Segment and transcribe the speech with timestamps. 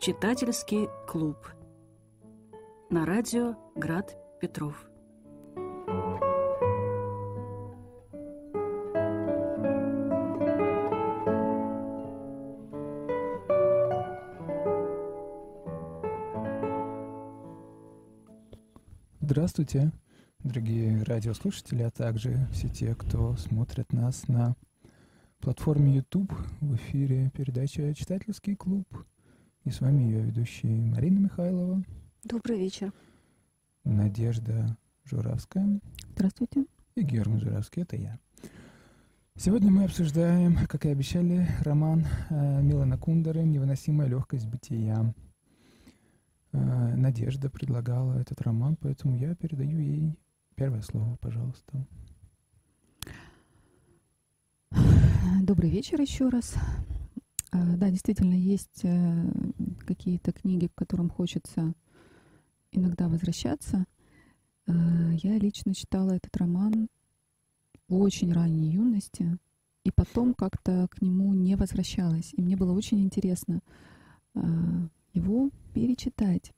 [0.00, 1.36] Читательский клуб.
[2.88, 4.88] На радио Град Петров.
[19.20, 19.92] Здравствуйте,
[20.38, 24.56] дорогие радиослушатели, а также все те, кто смотрит нас на
[25.40, 28.88] платформе YouTube в эфире передача «Читательский клуб».
[29.70, 31.84] И с вами ее ведущий Марина Михайлова.
[32.24, 32.92] Добрый вечер.
[33.84, 35.78] Надежда Журавская.
[36.16, 36.66] Здравствуйте.
[36.96, 38.18] И Герман Журавский, это я.
[39.36, 45.14] Сегодня мы обсуждаем, как и обещали, роман э, Милана Кундеры «Невыносимая легкость бытия».
[46.50, 50.18] Э, Надежда предлагала этот роман, поэтому я передаю ей
[50.56, 51.86] первое слово, пожалуйста.
[55.42, 56.56] Добрый вечер еще раз.
[57.52, 59.32] А, да, действительно, есть э,
[59.86, 61.74] какие-то книги, к которым хочется
[62.70, 63.86] иногда возвращаться.
[64.66, 64.72] А,
[65.22, 66.88] я лично читала этот роман
[67.88, 69.38] в очень ранней юности,
[69.84, 72.32] и потом как-то к нему не возвращалась.
[72.34, 73.60] И мне было очень интересно
[74.34, 76.52] а, его перечитать.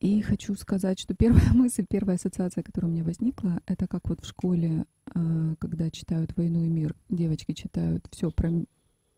[0.00, 4.20] И хочу сказать, что первая мысль, первая ассоциация, которая у меня возникла, это как вот
[4.22, 8.50] в школе, а, когда читают «Войну и мир», девочки читают все про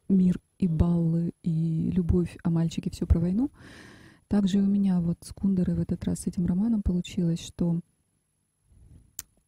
[0.09, 3.51] мир и баллы, и любовь, а мальчики все про войну.
[4.29, 7.81] Также у меня вот с Кундерой в этот раз с этим романом получилось, что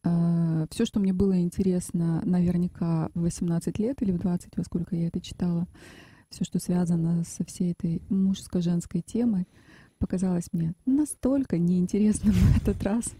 [0.03, 4.95] э, все, что мне было интересно наверняка в 18 лет или в 20, во сколько
[4.95, 5.67] я это читала,
[6.29, 9.47] все, что связано со всей этой мужско-женской темой,
[10.03, 13.13] показалось мне настолько неинтересным в этот раз.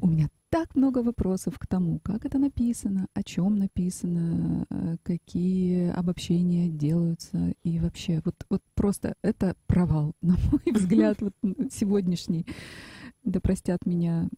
[0.00, 5.90] У меня так много вопросов к тому, как это написано, о чем написано, э, какие
[5.90, 11.34] обобщения делаются и вообще вот, вот просто это провал, на мой взгляд, вот
[11.70, 12.46] сегодняшний.
[13.22, 14.30] Да простят меня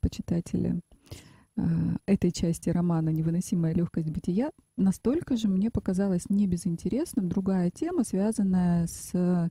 [0.00, 0.82] почитатели
[1.56, 1.62] э,
[2.04, 8.86] этой части романа «Невыносимая легкость бытия», настолько же мне показалось не безинтересным другая тема, связанная
[8.86, 9.50] с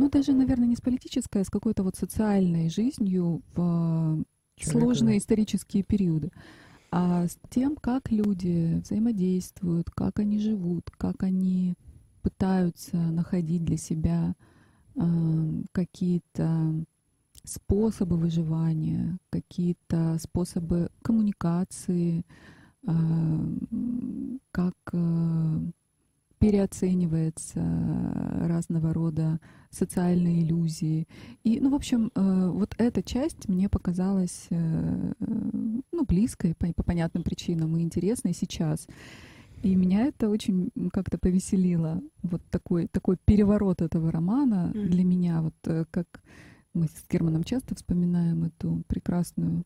[0.00, 4.24] ну, даже, наверное, не с политической, а с какой-то вот социальной жизнью в
[4.56, 4.78] Человека.
[4.78, 6.30] сложные исторические периоды,
[6.90, 11.74] а с тем, как люди взаимодействуют, как они живут, как они
[12.22, 14.34] пытаются находить для себя
[14.96, 16.72] э, какие-то
[17.44, 22.24] способы выживания, какие-то способы коммуникации,
[22.86, 22.92] э,
[24.50, 25.60] как э,
[26.40, 27.62] переоценивается
[28.48, 29.38] разного рода
[29.70, 31.06] социальные иллюзии.
[31.44, 36.82] И, ну, в общем, э, вот эта часть мне показалась, э, ну, близкой по, по
[36.82, 38.88] понятным причинам и интересной сейчас.
[39.62, 42.00] И меня это очень как-то повеселило.
[42.22, 46.22] Вот такой, такой переворот этого романа для меня, вот э, как
[46.72, 49.64] мы с Германом часто вспоминаем эту прекрасную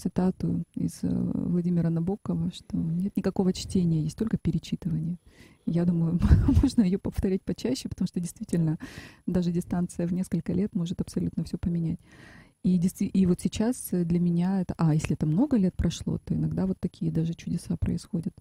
[0.00, 5.18] цитату из Владимира Набокова, что нет никакого чтения, есть только перечитывание.
[5.66, 6.18] Я думаю,
[6.62, 8.78] можно ее повторять почаще, потому что действительно
[9.26, 11.98] даже дистанция в несколько лет может абсолютно все поменять.
[12.62, 14.74] И, и вот сейчас для меня это...
[14.76, 18.34] А, если это много лет прошло, то иногда вот такие даже чудеса происходят.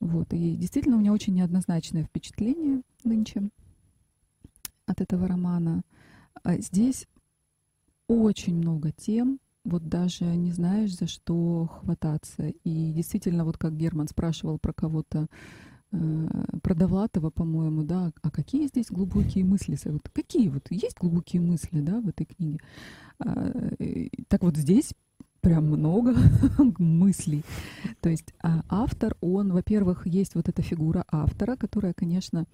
[0.00, 0.32] Вот.
[0.32, 3.50] И действительно у меня очень неоднозначное впечатление нынче
[4.86, 5.82] от этого романа.
[6.42, 7.06] А здесь
[8.08, 12.48] очень много тем, вот даже не знаешь, за что хвататься.
[12.64, 15.26] И действительно, вот как Герман спрашивал про кого-то,
[15.92, 16.28] э,
[16.62, 19.78] про Довлатова, по-моему, да, а какие здесь глубокие мысли?
[19.84, 22.58] Вот какие вот есть глубокие мысли, да, в этой книге?
[23.18, 23.52] А,
[24.28, 24.92] так вот здесь
[25.40, 26.14] прям много
[26.78, 27.44] мыслей.
[28.00, 32.46] То есть а автор, он, во-первых, есть вот эта фигура автора, которая, конечно,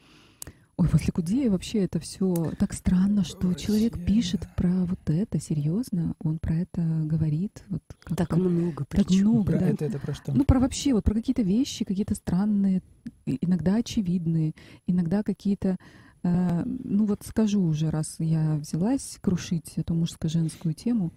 [0.80, 3.66] Ой, после Кудея вообще это все так странно, что вообще...
[3.66, 7.64] человек пишет про вот это, серьезно, он про это говорит.
[7.68, 7.82] Вот
[8.16, 9.28] так много, так причем.
[9.28, 9.68] много, про да.
[9.68, 10.32] это, это про что?
[10.32, 12.82] Ну, про вообще, вот про какие-то вещи, какие-то странные,
[13.26, 14.54] иногда очевидные,
[14.86, 15.76] иногда какие-то
[16.22, 21.12] э, ну вот скажу уже, раз я взялась крушить эту мужско-женскую тему,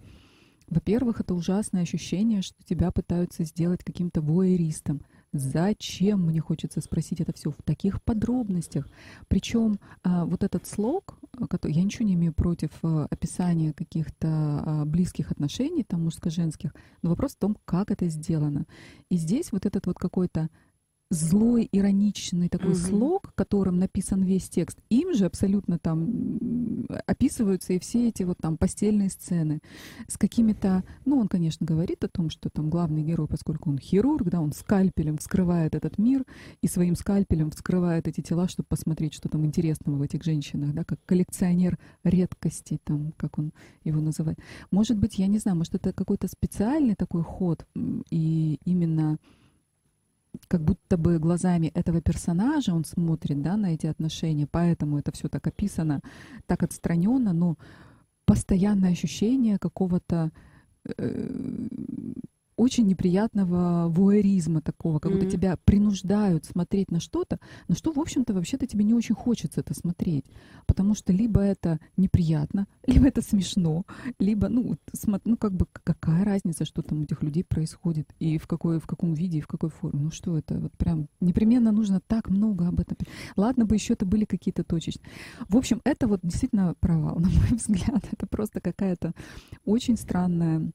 [0.68, 5.00] во-первых, это ужасное ощущение, что тебя пытаются сделать каким-то воеристом.
[5.36, 8.88] Зачем, мне хочется спросить это все в таких подробностях.
[9.26, 11.18] Причем а, вот этот слог,
[11.50, 16.72] который, я ничего не имею против а, описания каких-то а, близких отношений, там мужско-женских,
[17.02, 18.66] но вопрос в том, как это сделано.
[19.10, 20.50] И здесь вот этот вот какой-то
[21.14, 22.76] злой, ироничный такой Мгм.
[22.76, 24.78] слог, которым написан весь текст.
[24.90, 29.60] Им же абсолютно там описываются и все эти вот там постельные сцены
[30.08, 30.84] с какими-то...
[31.04, 34.52] Ну, он, конечно, говорит о том, что там главный герой, поскольку он хирург, да, он
[34.52, 36.24] скальпелем вскрывает этот мир
[36.62, 40.84] и своим скальпелем вскрывает эти тела, чтобы посмотреть, что там интересного в этих женщинах, да,
[40.84, 43.52] как коллекционер редкостей, там, как он
[43.84, 44.38] его называет.
[44.70, 47.66] Может быть, я не знаю, может, это какой-то специальный такой ход,
[48.10, 49.18] и именно
[50.48, 55.28] как будто бы глазами этого персонажа он смотрит, да, на эти отношения, поэтому это все
[55.28, 56.00] так описано,
[56.46, 57.56] так отстраненно, но
[58.24, 60.30] постоянное ощущение какого-то
[60.96, 61.28] э,
[62.56, 65.32] очень неприятного вуэризма такого, как будто Мгм.
[65.32, 69.74] тебя принуждают смотреть на что-то, на что, в общем-то, вообще-то тебе не очень хочется это
[69.74, 70.24] смотреть,
[70.66, 73.84] потому что либо это неприятно, либо это смешно,
[74.18, 78.38] либо, ну, смо- ну как бы какая разница, что там у этих людей происходит и
[78.38, 80.02] в какой, в каком виде и в какой форме.
[80.04, 82.96] Ну что это, вот прям непременно нужно так много об этом.
[83.36, 85.10] Ладно бы еще это были какие-то точечные.
[85.48, 88.04] В общем, это вот действительно провал, на мой взгляд.
[88.12, 89.12] Это просто какая-то
[89.64, 90.70] очень странная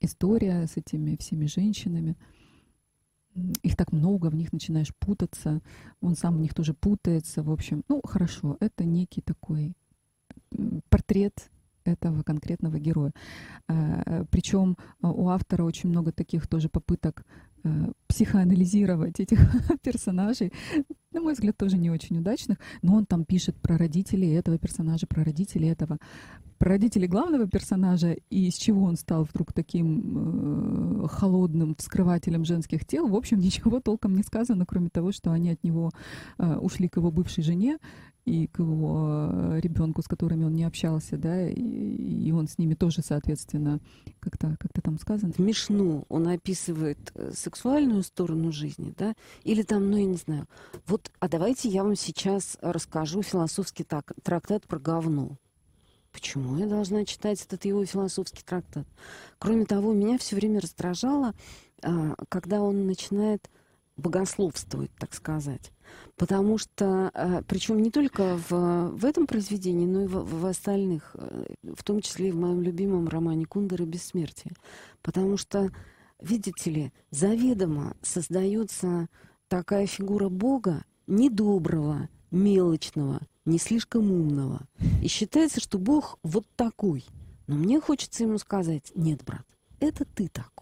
[0.00, 2.16] история с этими всеми женщинами.
[3.62, 5.60] Их так много, в них начинаешь путаться.
[6.00, 7.42] Он сам в них тоже путается.
[7.42, 9.74] В общем, ну хорошо, это некий такой
[10.88, 11.50] портрет
[11.84, 13.12] этого конкретного героя.
[13.66, 17.24] Причем у автора очень много таких тоже попыток
[18.06, 19.38] психоанализировать этих
[19.82, 20.52] персонажей,
[21.12, 25.06] на мой взгляд, тоже не очень удачных, но он там пишет про родителей этого персонажа,
[25.06, 25.98] про родителей этого,
[26.58, 32.84] про родителей главного персонажа и с чего он стал вдруг таким э, холодным вскрывателем женских
[32.84, 33.08] тел.
[33.08, 35.90] В общем, ничего толком не сказано, кроме того, что они от него
[36.38, 37.78] э, ушли к его бывшей жене
[38.26, 42.74] и к его ребенку, с которыми он не общался, да, и, и он с ними
[42.74, 43.80] тоже, соответственно,
[44.20, 45.32] как-то как там сказано.
[45.32, 50.46] В Мишну он описывает э, сексуальную сторону жизни, да, или там, ну, я не знаю.
[50.86, 55.36] Вот, а давайте я вам сейчас расскажу философский так, трактат про говно.
[56.12, 58.86] Почему я должна читать этот его философский трактат?
[59.38, 61.34] Кроме того, меня все время раздражало,
[61.82, 63.50] а, когда он начинает
[63.96, 65.72] богословствовать, так сказать.
[66.16, 71.46] Потому что, причем не только в, в этом произведении, но и в, в остальных, э,
[71.62, 74.54] в том числе и в моем любимом романе Кундера «Бессмертие».
[75.02, 75.70] Потому что,
[76.20, 79.08] видите ли, заведомо создается
[79.48, 84.60] такая фигура Бога недоброго, мелочного, не слишком умного.
[85.02, 87.04] И считается, что Бог вот такой.
[87.46, 89.44] Но мне хочется ему сказать, нет, брат,
[89.80, 90.59] это ты такой.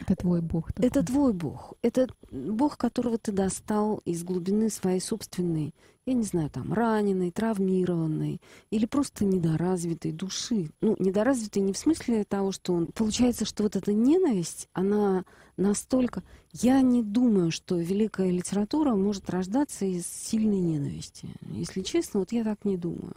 [0.00, 0.72] Это твой Бог.
[0.72, 0.88] Такой.
[0.88, 1.74] Это твой Бог.
[1.82, 5.74] Это Бог, которого ты достал из глубины своей собственной,
[6.06, 8.40] я не знаю, там, раненой, травмированной
[8.70, 10.70] или просто недоразвитой души.
[10.80, 12.86] Ну, недоразвитой не в смысле того, что он...
[12.86, 15.24] Получается, что вот эта ненависть, она
[15.56, 16.22] настолько...
[16.52, 21.28] Я не думаю, что великая литература может рождаться из сильной ненависти.
[21.50, 23.14] Если честно, вот я так не думаю.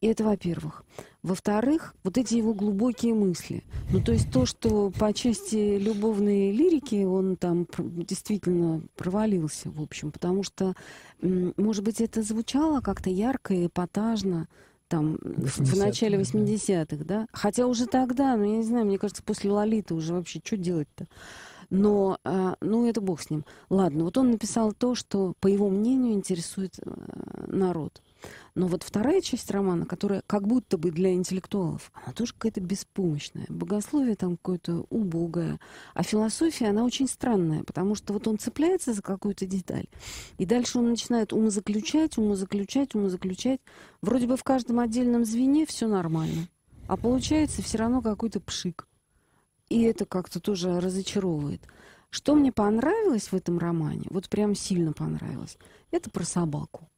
[0.00, 0.84] И это во-первых.
[1.22, 3.64] Во-вторых, вот эти его глубокие мысли.
[3.90, 10.12] Ну, то есть то, что по части любовной лирики он там действительно провалился, в общем,
[10.12, 10.74] потому что,
[11.22, 14.46] может быть, это звучало как-то ярко и эпатажно,
[14.88, 17.26] там, в начале 80-х, да?
[17.32, 21.06] Хотя уже тогда, ну, я не знаю, мне кажется, после Лолиты уже вообще что делать-то?
[21.70, 22.18] Но,
[22.60, 23.46] ну, это бог с ним.
[23.70, 26.78] Ладно, вот он написал то, что, по его мнению, интересует
[27.46, 28.02] народ.
[28.54, 33.46] Но вот вторая часть романа, которая как будто бы для интеллектуалов, она тоже какая-то беспомощная.
[33.48, 35.58] Богословие там какое-то убогое.
[35.92, 39.88] А философия, она очень странная, потому что вот он цепляется за какую-то деталь,
[40.38, 43.60] и дальше он начинает умозаключать, умозаключать, умозаключать.
[44.02, 46.48] Вроде бы в каждом отдельном звене все нормально,
[46.86, 48.86] а получается все равно какой-то пшик.
[49.68, 51.62] И это как-то тоже разочаровывает.
[52.10, 55.58] Что мне понравилось в этом романе, вот прям сильно понравилось,
[55.90, 56.88] это про собаку.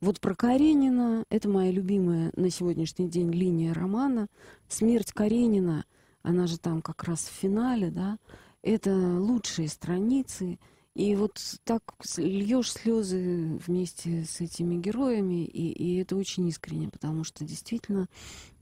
[0.00, 4.28] Вот про Каренина, это моя любимая на сегодняшний день линия романа.
[4.68, 5.84] Смерть Каренина,
[6.22, 8.18] она же там как раз в финале, да,
[8.62, 10.60] это лучшие страницы.
[10.94, 11.82] И вот так
[12.16, 18.06] льешь слезы вместе с этими героями, и, и это очень искренне, потому что действительно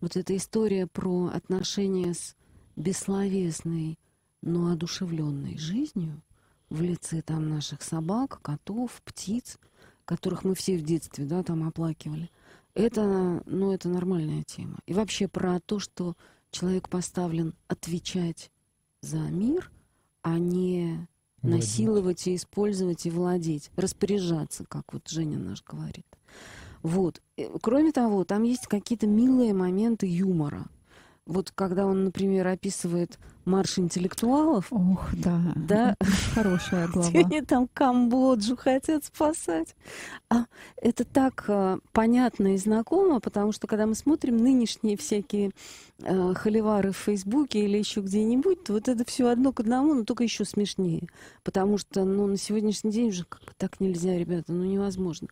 [0.01, 2.35] вот эта история про отношения с
[2.77, 3.99] бессловесной,
[4.41, 6.23] но одушевленной жизнью
[6.71, 9.59] в лице там наших собак, котов, птиц—
[10.07, 12.31] которых мы все в детстве, да, там оплакивали.
[12.75, 14.79] Это, ну, это нормальная тема.
[14.87, 16.15] И вообще про то, что
[16.51, 18.51] человек поставлен отвечать
[19.03, 19.71] за мир,
[20.23, 21.09] а не
[21.43, 21.51] владеть.
[21.51, 26.07] насиловать и использовать и владеть, распоряжаться, как вот Женя наш говорит.
[26.83, 27.21] Вот.
[27.63, 30.67] Кроме того, там есть какие-то милые моменты юмора.
[31.27, 34.67] Вот когда он, например, описывает марш интеллектуалов.
[34.71, 35.41] Ох, да.
[35.57, 35.97] Да.
[36.35, 37.09] Хорошая глава.
[37.15, 39.75] Они там Камбоджу хотят спасать.
[40.31, 45.53] А это так а, понятно и знакомо, потому что когда мы смотрим нынешние всякие
[46.03, 50.05] а, холивары в Фейсбуке или еще где-нибудь, то вот это все одно к одному, но
[50.05, 51.09] только еще смешнее.
[51.43, 55.29] Потому что ну, на сегодняшний день уже как так нельзя, ребята, ну невозможно.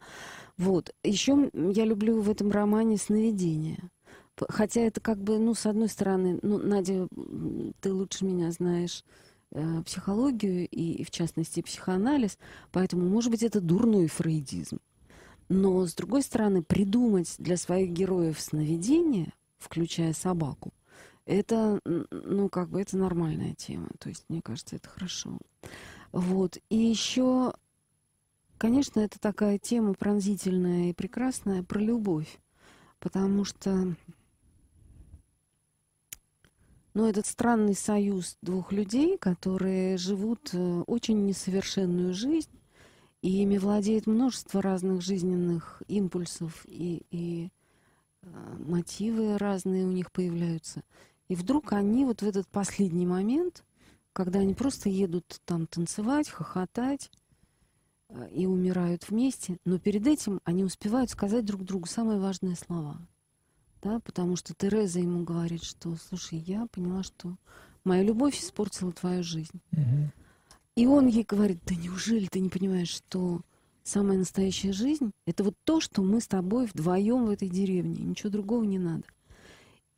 [0.56, 0.94] Вот.
[1.02, 3.90] Еще я люблю в этом романе сновидения.
[4.48, 7.08] Хотя это как бы, ну, с одной стороны, ну, Надя,
[7.80, 9.04] ты лучше меня знаешь
[9.52, 12.38] э, психологию и, и, в частности, психоанализ,
[12.72, 14.78] поэтому, может быть, это дурной фрейдизм.
[15.48, 20.72] Но, с другой стороны, придумать для своих героев сновидение, включая собаку,
[21.26, 23.88] это, ну, как бы, это нормальная тема.
[23.98, 25.38] То есть, мне кажется, это хорошо.
[26.12, 26.58] Вот.
[26.70, 27.54] И еще,
[28.58, 32.38] конечно, это такая тема пронзительная и прекрасная про любовь.
[33.00, 33.94] Потому что
[36.94, 42.50] но этот странный союз двух людей, которые живут э, очень несовершенную жизнь,
[43.20, 47.50] и ими владеет множество разных жизненных импульсов, и, и
[48.22, 50.84] э, мотивы разные у них появляются.
[51.26, 53.64] И вдруг они вот в этот последний момент,
[54.12, 57.10] когда они просто едут там танцевать, хохотать
[58.08, 62.98] э, и умирают вместе, но перед этим они успевают сказать друг другу самые важные слова–
[63.84, 67.36] да, потому что Тереза ему говорит, что, слушай, я поняла, что
[67.84, 69.60] моя любовь испортила твою жизнь.
[69.72, 70.10] Угу.
[70.76, 73.42] И он ей говорит, да неужели ты не понимаешь, что
[73.82, 78.30] самая настоящая жизнь— это вот то, что мы с тобой вдвоем в этой деревне, ничего
[78.30, 79.04] другого не надо.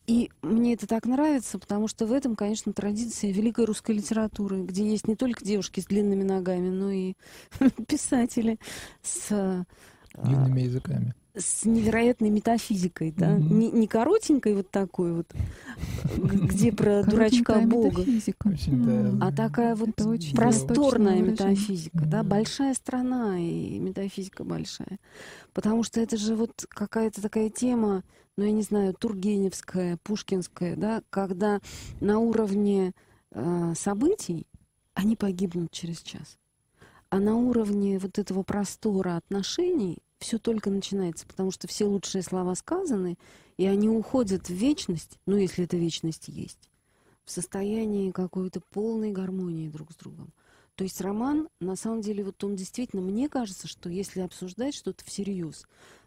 [0.08, 4.88] И мне это так нравится, потому что в этом, конечно, традиция великой русской литературы, где
[4.88, 7.14] есть не только девушки с длинными ногами, но и
[7.88, 8.58] писатели
[9.02, 9.30] с...
[9.30, 9.64] А,
[10.14, 13.52] длинными языками с невероятной метафизикой, да, mm-hmm.
[13.52, 15.26] не, не коротенькой вот такой вот,
[16.16, 18.04] где про дурачка Бога,
[19.20, 19.90] а такая вот
[20.34, 24.98] просторная метафизика, да, большая страна и метафизика большая,
[25.52, 28.02] потому что это же вот какая-то такая тема,
[28.36, 31.60] ну я не знаю, Тургеневская, Пушкинская, да, когда
[32.00, 32.92] на уровне
[33.32, 34.46] э, событий
[34.94, 36.38] они погибнут через час,
[37.10, 42.54] а на уровне вот этого простора отношений все только начинается, потому что все лучшие слова
[42.54, 43.18] сказаны,
[43.56, 46.70] и они уходят в вечность, ну, если эта вечность есть,
[47.24, 50.32] в состоянии какой-то полной гармонии друг с другом.
[50.74, 55.04] То есть роман, на самом деле, вот он действительно, мне кажется, что если обсуждать что-то
[55.04, 55.66] всерьез,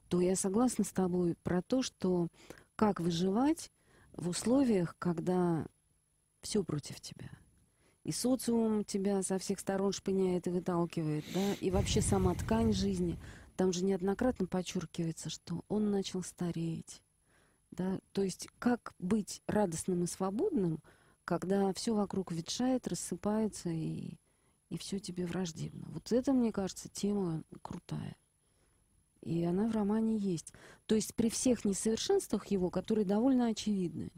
[0.10, 2.28] то я согласна с тобой про то, что
[2.76, 3.72] как выживать
[4.14, 5.66] в условиях, когда
[6.42, 7.30] все против тебя.
[8.04, 13.18] И социум тебя со всех сторон шпыняет и выталкивает, да, и вообще сама ткань жизни—
[13.60, 17.02] там же неоднократно подчеркивается, что он начал стареть.
[17.72, 18.00] Да?
[18.14, 20.80] То есть как быть радостным и свободным,
[21.26, 24.14] когда все вокруг ветшает, рассыпается и,
[24.70, 25.88] и все тебе враждебно.
[25.90, 28.16] Вот это, мне кажется, тема крутая.
[29.24, 30.54] И она в романе есть.
[30.86, 34.10] То есть при всех несовершенствах его, которые довольно очевидны,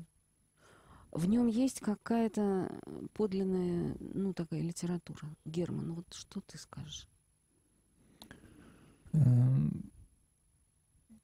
[1.11, 2.79] в нем есть какая-то
[3.13, 5.35] подлинная, ну, такая литература.
[5.45, 7.07] Герман, вот что ты скажешь?
[9.13, 9.91] Эм,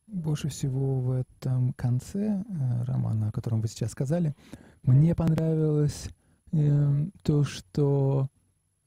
[0.08, 4.36] больше всего в этом конце э, романа, о котором вы сейчас сказали,
[4.84, 6.10] мне понравилось
[6.53, 8.29] эм, то, что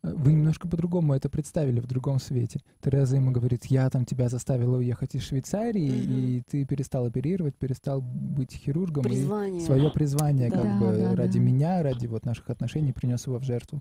[0.02, 2.60] э, вы немножко по-другому это представили в другом свете.
[2.80, 6.20] Тереза ему говорит, я там тебя заставила уехать из Швейцарии, mm-hmm.
[6.20, 9.04] и ты перестал оперировать, перестал быть хирургом.
[9.04, 9.60] Призвание.
[9.60, 10.62] И свое призвание да.
[10.62, 11.44] как бы да, ради да.
[11.44, 13.80] меня, ради вот наших отношений принес его в жертву.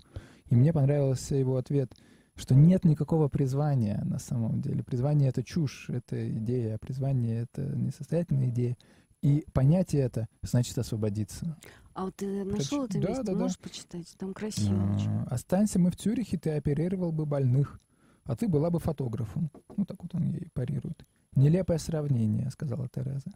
[0.50, 1.90] И мне понравился его ответ—
[2.40, 4.82] что нет никакого призвания на самом деле.
[4.82, 8.76] Призвание— это чушь, это идея, а призвание— это несостоятельная идея.
[9.22, 11.56] И понятие это значит освободиться.
[11.92, 13.24] А вот ты нашел это да, место?
[13.24, 13.62] Да, Можешь да.
[13.62, 14.14] почитать?
[14.18, 15.10] Там красиво а, очень.
[15.26, 17.78] Останься мы в Цюрихе, ты оперировал бы больных,
[18.24, 19.50] а ты была бы фотографом.
[19.76, 21.04] Ну, так вот он ей парирует.
[21.36, 23.30] Нелепое сравнение, сказала Тереза.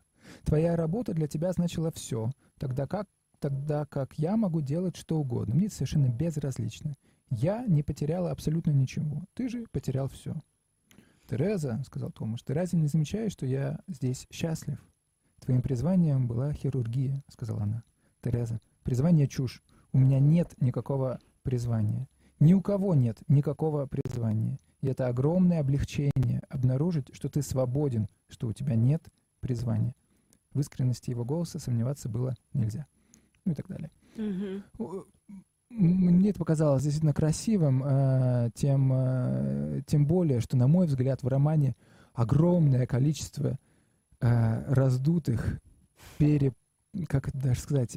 [0.45, 3.07] Твоя работа для тебя значила все, тогда как,
[3.39, 5.55] тогда как я могу делать что угодно.
[5.55, 6.97] Мне это совершенно безразлично.
[7.37, 9.25] Я не потеряла абсолютно ничего.
[9.35, 10.37] Ты же потерял все.
[11.29, 14.79] Тереза, сказал Томаш, ты разве не замечаешь, что я здесь счастлив?
[15.41, 17.83] Твоим призванием была хирургия, сказала она.
[18.23, 19.63] Тереза, призвание чушь.
[19.93, 22.09] У меня нет никакого призвания.
[22.39, 24.61] Ни у кого нет никакого призвания.
[24.81, 29.03] И это огромное облегчение обнаружить, что ты свободен, что у тебя нет
[29.41, 29.95] призвания.
[30.53, 32.87] В искренности его голоса сомневаться было нельзя.
[33.45, 33.91] Ну и так далее.
[34.17, 35.07] Угу
[35.71, 41.29] мне это показалось действительно красивым, э, тем, э, тем более, что, на мой взгляд, в
[41.29, 41.75] романе
[42.13, 43.59] огромное количество
[44.21, 45.59] э, раздутых,
[46.19, 46.53] пере,
[47.09, 47.93] как это даже сказать,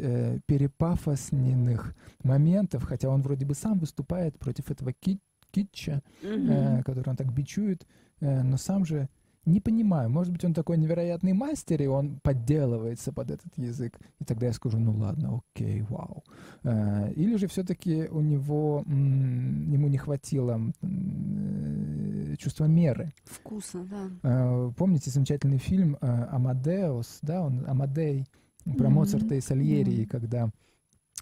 [0.48, 5.22] перепафосненных моментов, хотя он вроде бы сам выступает против этого кит
[5.52, 7.88] китча, который он так бичует,
[8.20, 9.08] но сам же
[9.48, 13.98] не понимаю, может быть, он такой невероятный мастер, и он подделывается под этот язык.
[14.20, 16.24] И тогда я скажу, ну ладно, окей, вау.
[16.64, 23.14] Э, или же все-таки у него, ему не хватило э, чувства меры.
[23.24, 24.10] Вкуса, да.
[24.24, 28.26] Э, помните замечательный фильм «Амадеус», да, он «Амадей»,
[28.66, 28.90] про mm-hmm.
[28.90, 30.08] Моцарта и Сальери, mm-hmm.
[30.08, 30.52] когда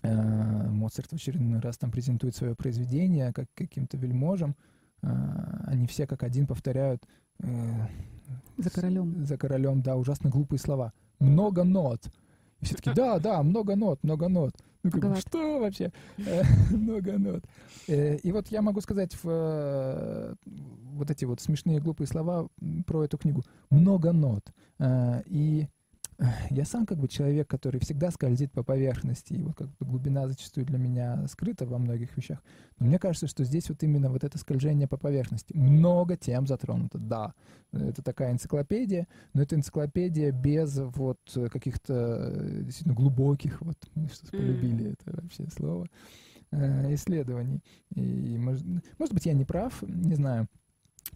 [0.02, 4.56] Моцарт в очередной раз там презентует свое произведение как каким-то вельможам,
[5.02, 7.06] они все как один повторяют
[8.58, 9.26] за королем.
[9.26, 10.94] За королем, да, ужасно глупые слова.
[11.20, 12.02] Много нот.
[12.62, 14.54] И все таки да, да, много нот, много нот.
[14.84, 15.92] Ну, как бы, что вообще?
[16.18, 17.44] Э, много нот.
[17.88, 22.48] Э, и вот я могу сказать в, э, вот эти вот смешные глупые слова
[22.86, 23.44] про эту книгу.
[23.72, 24.46] Много нот.
[25.26, 25.68] И
[26.50, 30.28] я сам как бы человек, который всегда скользит по поверхности, и вот как бы глубина
[30.28, 32.42] зачастую для меня скрыта во многих вещах.
[32.80, 35.56] Но мне кажется, что здесь вот именно вот это скольжение по поверхности.
[35.56, 37.34] Много тем затронуто, да.
[37.72, 41.20] Это такая энциклопедия, но это энциклопедия без вот
[41.52, 45.88] каких-то э, действительно глубоких, вот мы сейчас полюбили это вообще слово,
[46.52, 47.62] э, исследований.
[47.96, 48.66] И, может,
[48.98, 50.48] может быть, я не прав, не знаю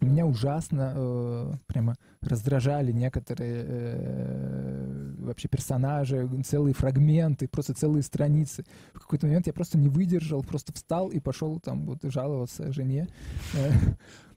[0.06, 8.64] меня ужасно э, прямо раздражали некоторые э, вообще персонажи, целые фрагменты, просто целые страницы.
[8.94, 13.08] В какой-то момент я просто не выдержал, просто встал и пошел там вот жаловаться жене.
[13.54, 13.70] Э,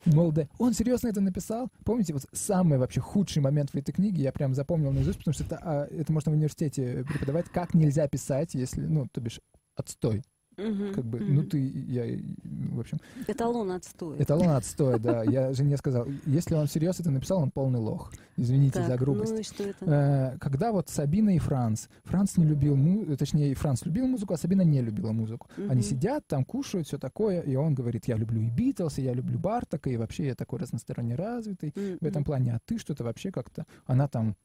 [0.06, 1.70] мол, да, он серьезно это написал?
[1.86, 5.44] Помните, вот самый вообще худший момент в этой книге, я прям запомнил наизусть, потому что
[5.44, 9.40] это, а, это можно в университете преподавать, как нельзя писать, если, ну, то бишь,
[9.76, 10.24] отстой.
[10.58, 11.26] Угу, как бы, угу.
[11.28, 13.00] ну ты, я, в общем...
[13.28, 14.22] Эталон отстой.
[14.22, 15.24] Эталон отстой, да.
[15.24, 18.12] Я жене сказал, если он всерьез это написал, он полный лох.
[18.36, 19.32] Извините так, за грубость.
[19.34, 19.86] Ну и что это?
[19.86, 23.16] Э, когда вот Сабина и Франц, Франц не любил, му...
[23.16, 25.48] точнее, и Франц любил музыку, а Сабина не любила музыку.
[25.58, 25.72] Угу.
[25.72, 29.14] Они сидят там, кушают, все такое, и он говорит, я люблю и Битлз, и я
[29.14, 31.98] люблю Бартака, и вообще я такой разносторонне развитый угу.
[32.02, 33.66] в этом плане, а ты что-то вообще как-то...
[33.86, 34.36] Она там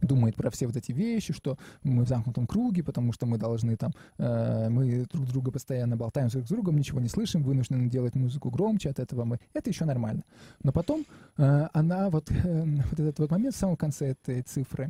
[0.00, 3.76] думает про все вот эти вещи, что мы в замкнутом круге, потому что мы должны
[3.76, 8.14] там, э, мы друг друга постоянно болтаем друг с другом, ничего не слышим, вынуждены делать
[8.14, 10.22] музыку громче, от этого мы, это еще нормально.
[10.62, 11.04] Но потом
[11.36, 14.88] э, она вот, э, вот этот вот момент в самом конце этой цифры,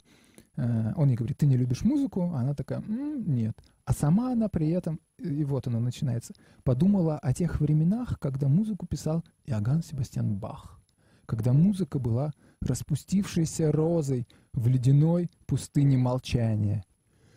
[0.56, 3.56] э, он ей говорит, ты не любишь музыку, а она такая, М, нет.
[3.84, 8.86] А сама она при этом, и вот она начинается, подумала о тех временах, когда музыку
[8.86, 10.80] писал Иоганн Себастьян Бах,
[11.26, 12.32] когда музыка была
[12.64, 16.84] распустившейся розой, в ледяной пустыне молчания.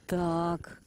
[0.05, 0.81] Так.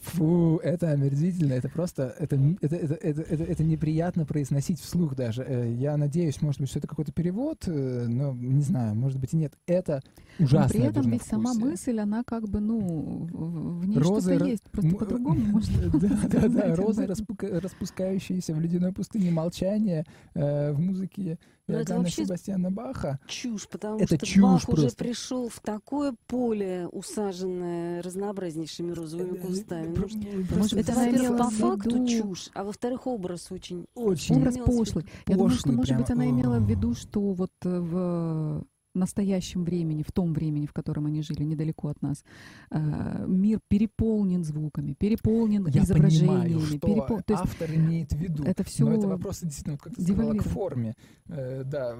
[0.00, 5.42] Фу, это омерзительно, это просто, это, это, это, это, это, это неприятно произносить вслух даже.
[5.42, 9.34] Э, я надеюсь, может быть, что это какой-то перевод, э, но не знаю, может быть
[9.34, 9.52] и нет.
[9.66, 10.00] Это
[10.38, 10.60] ужасно.
[10.62, 14.70] Но при этом ведь сама мысль, она как бы, ну, в ней розы что-то есть,
[14.70, 21.38] просто по-другому можно Да, да, да, розы, распускающиеся в ледяной пустыне молчания э, в музыке
[21.66, 23.18] но это вообще Себастьяна Баха.
[23.26, 24.86] Чушь, потому это что чушь Бах просто.
[24.86, 29.96] уже пришел в такое поле, усаженное разнообразнейшими розовыми кустами.
[29.96, 33.86] Может, Может это, во-первых, по факту чушь, а во-вторых, образ очень...
[33.94, 34.36] Очень.
[34.36, 35.06] Образ пошлый.
[35.26, 40.02] Я думаю, что, может быть, она имела в виду, что вот э, в настоящем времени,
[40.02, 42.24] в том времени, в котором они жили, недалеко от нас,
[42.70, 46.44] э, мир переполнен звуками, переполнен Я изображениями.
[46.44, 47.20] Понимаю, что перепол...
[47.22, 48.44] То есть автор имеет в виду.
[48.44, 48.84] Это все.
[48.84, 50.94] Но это вопрос действительно, как ты сказала, к форме.
[51.28, 51.96] Э, да,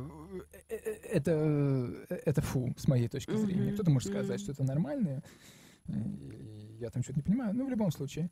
[0.68, 3.70] э, э, это, это фу, с моей точки зрения.
[3.70, 3.74] Mm-hmm.
[3.74, 4.42] Кто-то может сказать, mm-hmm.
[4.42, 5.22] что это нормально.
[6.80, 7.54] Я там что-то не понимаю.
[7.54, 8.30] Но в любом случае.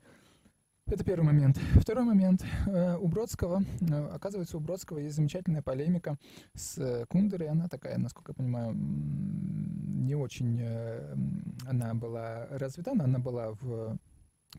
[0.86, 1.58] Это первый момент.
[1.76, 2.44] Второй момент.
[2.66, 6.18] Э, у Бродского, э, оказывается, у Бродского есть замечательная полемика
[6.54, 7.48] с э, Кундерой.
[7.48, 10.60] Она такая, насколько я понимаю, не очень
[11.66, 13.96] она была развита, но она была в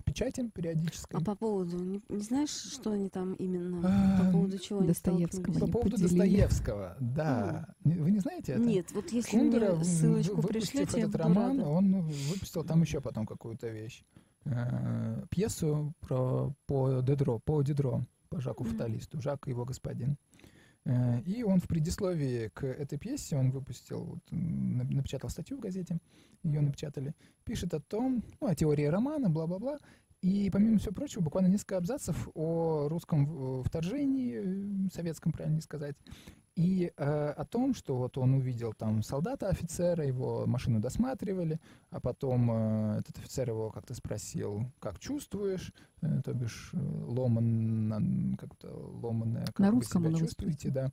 [0.05, 1.19] печати периодической.
[1.19, 5.59] А по поводу, не, не знаешь, что они там именно, а, по поводу чего Достоевского.
[5.59, 7.67] По поводу Достоевского, да.
[7.83, 8.61] Вы не знаете это?
[8.61, 11.69] Нет, вот если Кундера, мне ссылочку пришлете, этот роман, рада.
[11.69, 14.03] он выпустил там еще потом какую-то вещь.
[14.45, 20.17] Э, пьесу про, по Дедро, по Дедро, по Жаку Фаталисту, Жак и его господин.
[20.85, 25.99] Э, и он в предисловии к этой пьесе, он выпустил, вот, напечатал статью в газете,
[26.43, 29.79] ее напечатали, пишет о том, ну, о теории романа, бла-бла-бла,
[30.23, 35.97] и, помимо всего прочего, буквально несколько абзацев о русском вторжении, советском, правильно сказать,
[36.55, 41.59] и э, о том, что вот он увидел там солдата-офицера, его машину досматривали,
[41.89, 48.37] а потом э, этот офицер его как-то спросил, как чувствуешь, э, то бишь э, ломан,
[48.39, 50.89] как-то ломанное, как На вы русском себя чувствуете, да.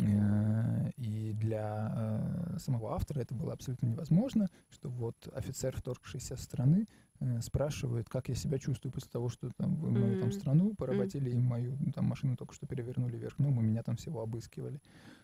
[0.00, 6.40] Э, и для э, самого автора это было абсолютно невозможно, что вот офицер, вторгшийся в
[6.40, 6.88] страны,
[7.20, 11.30] э, спрашивает, как я себя чувствую после того, что там вы мою там страну поработили
[11.30, 14.80] и мою там машину только что перевернули вверх, ну, мы меня там всего обыскивали.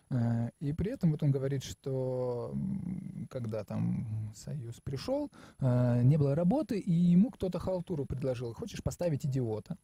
[0.09, 2.55] Э, И при этом вот он говорит, что
[3.29, 8.53] когда там Союз пришел, э, не было работы, и ему кто-то халтуру предложил.
[8.53, 9.77] Хочешь поставить идиота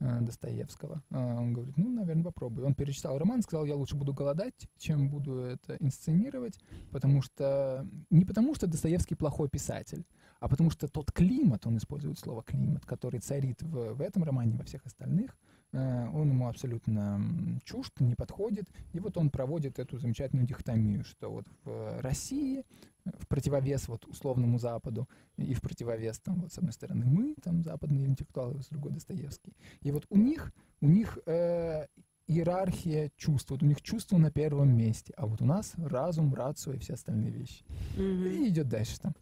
[0.00, 1.02] Достоевского?
[1.10, 2.66] Э, Он говорит, ну, наверное, попробую.
[2.66, 6.58] Он перечитал роман, сказал, я лучше буду голодать, чем буду это инсценировать,
[6.90, 7.86] потому что...
[8.10, 10.04] Не потому что Достоевский плохой писатель,
[10.40, 14.56] а потому что тот климат, он использует слово климат, который царит в, в этом романе,
[14.56, 15.36] во всех остальных,
[15.72, 18.64] э, он ему абсолютно чужд, не подходит.
[18.94, 22.64] И вот он проводит эту замечательную дихотомию, что вот в России,
[23.04, 27.62] в противовес вот условному Западу, и в противовес там вот с одной стороны мы, там
[27.62, 29.54] западные интеллектуалы, с другой Достоевский.
[29.82, 31.86] И вот у них, у них э,
[32.26, 36.76] иерархия чувств, вот у них чувство на первом месте, а вот у нас разум, рацию
[36.76, 37.62] и все остальные вещи.
[37.96, 38.26] Мгм.
[38.26, 39.14] И идет дальше там.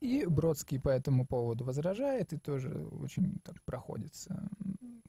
[0.00, 2.70] И Бродский по этому поводу возражает и тоже
[3.02, 4.48] очень так проходится,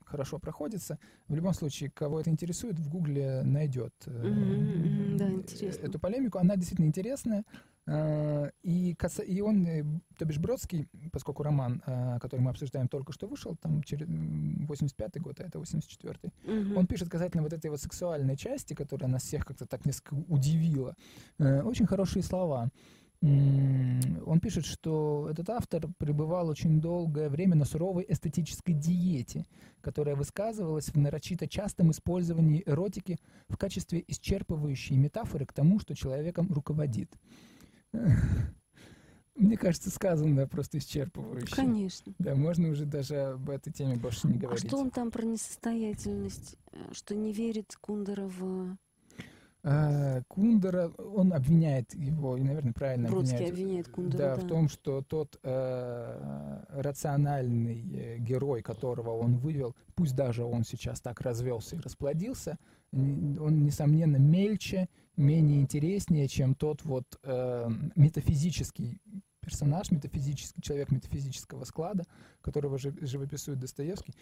[0.06, 0.99] хорошо проходится.
[1.30, 5.86] В любом случае, кого это интересует, в Гугле найдет э, да, интересно.
[5.86, 6.39] эту полемику.
[6.39, 7.45] Она действительно интересная.
[7.88, 9.84] Э, И, каса- и он, э,
[10.17, 11.82] то бишь Бродский, поскольку роман,
[12.19, 16.77] который мы обсуждаем, только что вышел, там через м, 85-й год, а это 84-й, Мгм.
[16.77, 20.95] он пишет касательно вот этой вот сексуальной части, которая нас всех как-то так несколько удивила.
[21.39, 22.69] Очень хорошие слова.
[23.21, 29.45] Он пишет, что этот автор пребывал очень долгое время на суровой эстетической диете,
[29.81, 36.51] которая высказывалась в нарочито частом использовании эротики в качестве исчерпывающей метафоры к тому, что человеком
[36.51, 37.12] руководит.
[39.36, 41.55] Мне кажется, сказанное просто исчерпывающе.
[41.55, 42.13] Конечно.
[42.19, 44.67] Да, можно уже даже об этой теме больше не А говорить.
[44.67, 48.77] что он там про несостоятельность, э, что не верит Кундера в...
[49.63, 54.41] А, Кундера, он обвиняет его, и, наверное, правильно Бродский обвиняет, обвиняет Кундера, да, да.
[54.41, 61.00] в том, что тот э, рациональный э, герой, которого он вывел, пусть даже он сейчас
[61.00, 62.58] так развелся и расплодился,
[62.91, 69.00] он, несомненно, мельче, менее интереснее, чем тот вот э, метафизический
[69.41, 72.06] персонаж, метафизический человек метафизического склада,
[72.41, 74.15] которого же живописует Достоевский.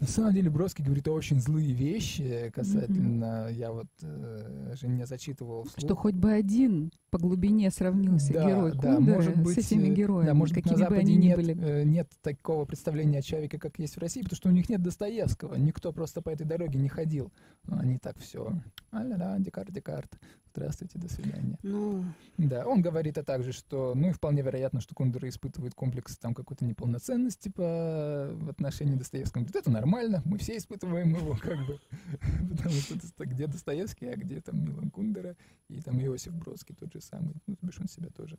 [0.00, 5.78] На самом деле Бродский говорит очень злые вещи касательно, я вот э, жене зачитывал вслух.
[5.78, 9.88] Что хоть бы один по глубине сравнился Да, герой да, Кундера может быть, с этими
[9.88, 11.62] э, героями, да, может быть, на какими бы Западе они ни нет, были.
[11.62, 14.82] э, нет такого представления о человеке, как есть в России, потому что у них нет
[14.82, 15.54] Достоевского.
[15.56, 17.30] Никто просто по этой дороге не ходил.
[17.68, 18.52] Они так все.
[18.90, 20.10] А-ля-ля, Декарт, Декарт.
[20.54, 21.58] Здравствуйте, до свидания.
[21.62, 22.04] Ну,
[22.36, 26.34] Да, он говорит а также, что, ну и вполне вероятно, что Кундера испытывает комплекс там
[26.34, 29.42] какой-то неполноценности по в отношении Достоевского.
[29.42, 31.80] Говорит, это нормально, мы все испытываем его, как бы,
[32.50, 35.36] потому что где Достоевский, а где там Милан Кундера
[35.68, 38.38] и там Иосиф Бродский тот же самый, ну, то бишь он себя тоже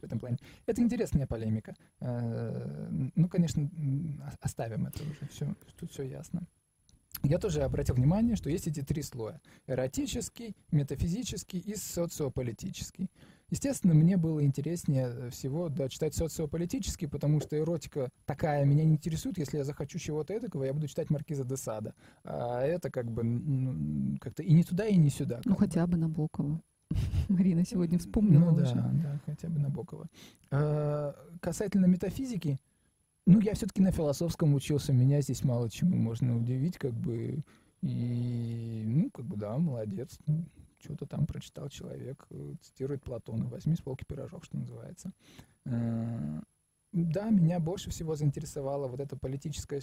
[0.00, 0.36] в этом плане.
[0.66, 1.74] Это интересная полемика.
[2.00, 3.70] Э, Ну, конечно,
[4.40, 6.46] оставим это уже, все, тут все ясно.
[7.24, 9.40] Я тоже обратил внимание, что есть эти три слоя.
[9.66, 13.10] Эротический, метафизический и социополитический.
[13.50, 19.38] Естественно, мне было интереснее всего да, читать социополитический, потому что эротика такая меня не интересует.
[19.38, 21.94] Если я захочу чего-то эдакого, я буду читать Маркиза де Сада.
[22.24, 25.40] А это как бы м, как-то и не туда, и не сюда.
[25.46, 26.60] Ну, хотя бы Набокова.
[27.28, 28.74] Марина сегодня вспомнила Ну да, уже.
[28.74, 30.08] да, хотя бы Набокова.
[30.50, 32.58] А, касательно метафизики,
[33.26, 37.42] ну, я все-таки на философском учился, меня здесь мало чему можно удивить, как бы,
[37.82, 40.44] и, ну, как бы, да, молодец, ну,
[40.78, 45.12] что-то там прочитал человек, э, цитирует Платона, возьми с полки пирожок, что называется.
[46.94, 49.82] Да, меня больше всего заинтересовала вот эта политическая,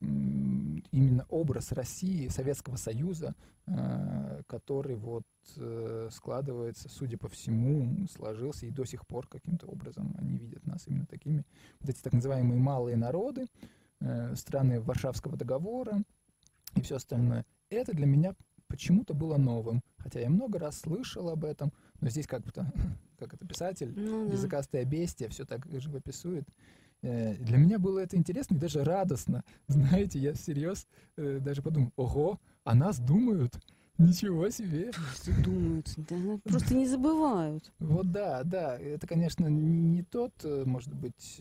[0.00, 3.34] именно образ России, Советского Союза,
[3.66, 5.24] а, который вот
[5.56, 10.86] э, складывается, судя по всему, сложился и до сих пор каким-то образом они видят нас
[10.86, 11.44] именно такими.
[11.80, 13.46] Вот эти так называемые малые народы,
[14.00, 16.04] э, страны Варшавского договора
[16.76, 17.44] и все остальное.
[17.70, 18.36] Это для меня
[18.68, 19.82] почему-то было новым.
[19.98, 21.72] Хотя я много раз слышал об этом,
[22.02, 22.52] но здесь как бы
[23.18, 24.34] как это писатель, ну да.
[24.34, 26.44] языкастое бестия, все так живописует.
[27.02, 29.44] Э, Для меня было это интересно и даже радостно.
[29.68, 30.86] Знаете, я всерьез
[31.16, 33.54] э, даже подумал, ого, о нас думают,
[33.98, 34.90] ничего себе.
[35.14, 35.92] Что думают?
[35.96, 37.72] Да, просто не забывают.
[37.78, 41.40] Вот да, да, это, конечно, не тот, э, может быть,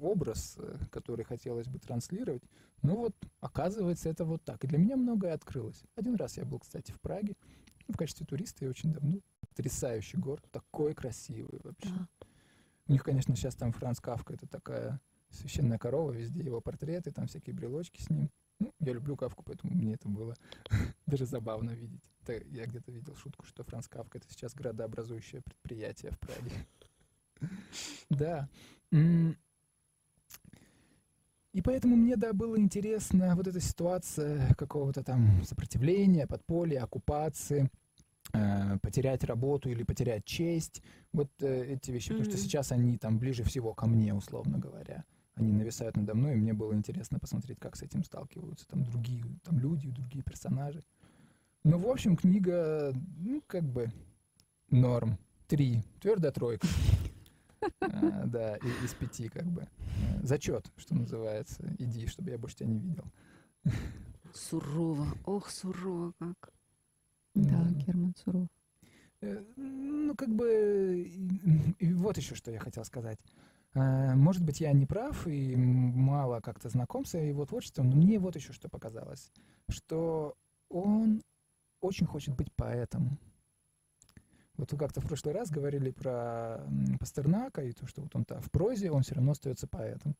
[0.00, 0.56] образ,
[0.90, 2.42] который хотелось бы транслировать,
[2.82, 4.62] но вот оказывается это вот так.
[4.64, 5.82] И для меня многое открылось.
[5.96, 7.34] Один раз я был, кстати, в Праге,
[7.88, 9.18] в качестве туриста, я очень давно.
[9.40, 11.90] Потрясающий город, такой красивый вообще.
[11.90, 12.08] Да.
[12.86, 17.26] У них, конечно, сейчас там Франц Кавка, это такая священная корова, везде его портреты, там
[17.26, 18.30] всякие брелочки с ним.
[18.60, 20.34] Ну, я люблю Кавку, поэтому мне это было
[21.06, 22.02] даже забавно видеть.
[22.22, 26.50] Это, я где-то видел шутку, что Франц Кавка— это сейчас градообразующее предприятие в Праге.
[28.10, 28.48] Да.
[31.58, 37.68] И поэтому мне, да, было интересно вот эта ситуация какого-то там сопротивления, подполья, оккупации,
[38.32, 40.84] э, потерять работу или потерять честь.
[41.12, 42.18] Вот э, эти вещи, mm-hmm.
[42.18, 45.04] потому что сейчас они там ближе всего ко мне, условно говоря.
[45.34, 49.24] Они нависают надо мной, и мне было интересно посмотреть, как с этим сталкиваются там другие
[49.42, 50.84] там люди, другие персонажи.
[51.64, 53.90] Ну, в общем, книга, ну, как бы
[54.70, 55.18] норм.
[55.48, 55.82] Три.
[56.00, 56.68] Твердая тройка.
[57.80, 59.68] А, да, из пяти как бы.
[60.22, 61.64] Зачет, что называется.
[61.78, 63.04] Иди, чтобы я больше тебя не видел.
[64.34, 65.06] Сурово.
[65.24, 66.52] Ох, сурово как.
[67.34, 68.48] Да, Герман Суров.
[69.20, 71.08] Э, ну, как бы,
[71.78, 73.18] и вот еще что я хотел сказать.
[73.74, 78.18] Э, может быть, я не прав и мало как-то знаком с его творчеством, но мне
[78.18, 79.32] вот еще что показалось,
[79.68, 80.34] что
[80.68, 81.22] он
[81.80, 83.18] очень хочет быть поэтом.
[84.58, 86.60] Вот вы как-то в прошлый раз говорили про
[86.98, 90.16] Пастернака и то, что вот он-то в прозе, он все равно остается поэтом.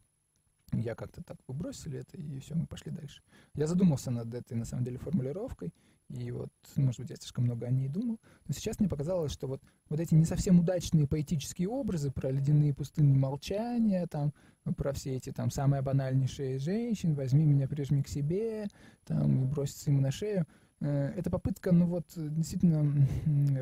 [0.72, 3.22] Я как-то так выбросили это, и все, мы пошли дальше.
[3.54, 5.72] Я задумался над этой, на самом деле, формулировкой,
[6.10, 9.46] и вот, может быть, я слишком много о ней думал, но сейчас мне показалось, что
[9.46, 14.32] вот, вот эти не совсем удачные поэтические образы про ледяные пустыни молчания, там,
[14.76, 18.68] про все эти там самые банальнейшие женщин, возьми меня, прижми к себе,
[19.04, 20.46] там, и броситься ему на шею,
[20.80, 22.82] это попытка, ну вот, действительно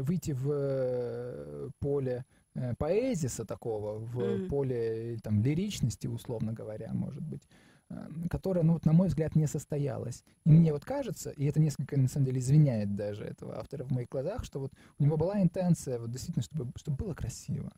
[0.03, 2.25] выйти в э, поле
[2.57, 4.49] Э, поэзиса такого, в mm.
[4.49, 7.43] поле там, лиричности, условно говоря, может быть,
[7.91, 10.25] э, которая, ну, вот, на мой взгляд, не состоялась.
[10.47, 13.91] И мне вот кажется, и это несколько, на самом деле, извиняет даже этого автора в
[13.91, 17.71] моих глазах, что вот у него была интенция, вот действительно, чтобы, чтобы было красиво.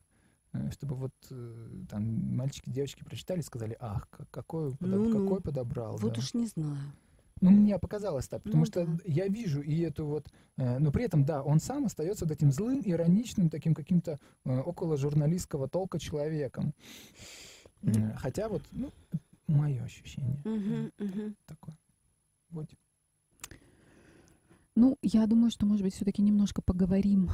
[0.53, 1.12] Э, чтобы вот
[1.88, 5.96] там мальчики, девочки прочитали и сказали, ах, какой, ну, какой подобрал.
[5.96, 6.20] Вот да.
[6.20, 6.79] уж не знаю.
[7.40, 8.98] Ну, мне показалось так, потому ну, что да.
[9.05, 10.29] я вижу и эту вот...
[10.57, 14.59] Э, но при этом, да, он сам остается вот этим злым, ироничным, таким каким-то э,
[14.61, 16.74] около журналистского толка человеком.
[17.83, 18.92] Э, хотя вот, ну,
[19.46, 20.40] мое ощущение.
[20.44, 21.35] Угу, угу.
[21.46, 21.77] Такое.
[22.51, 22.68] Вот.
[24.78, 27.28] Ну, я думаю, что, может быть, все-таки немножко поговорим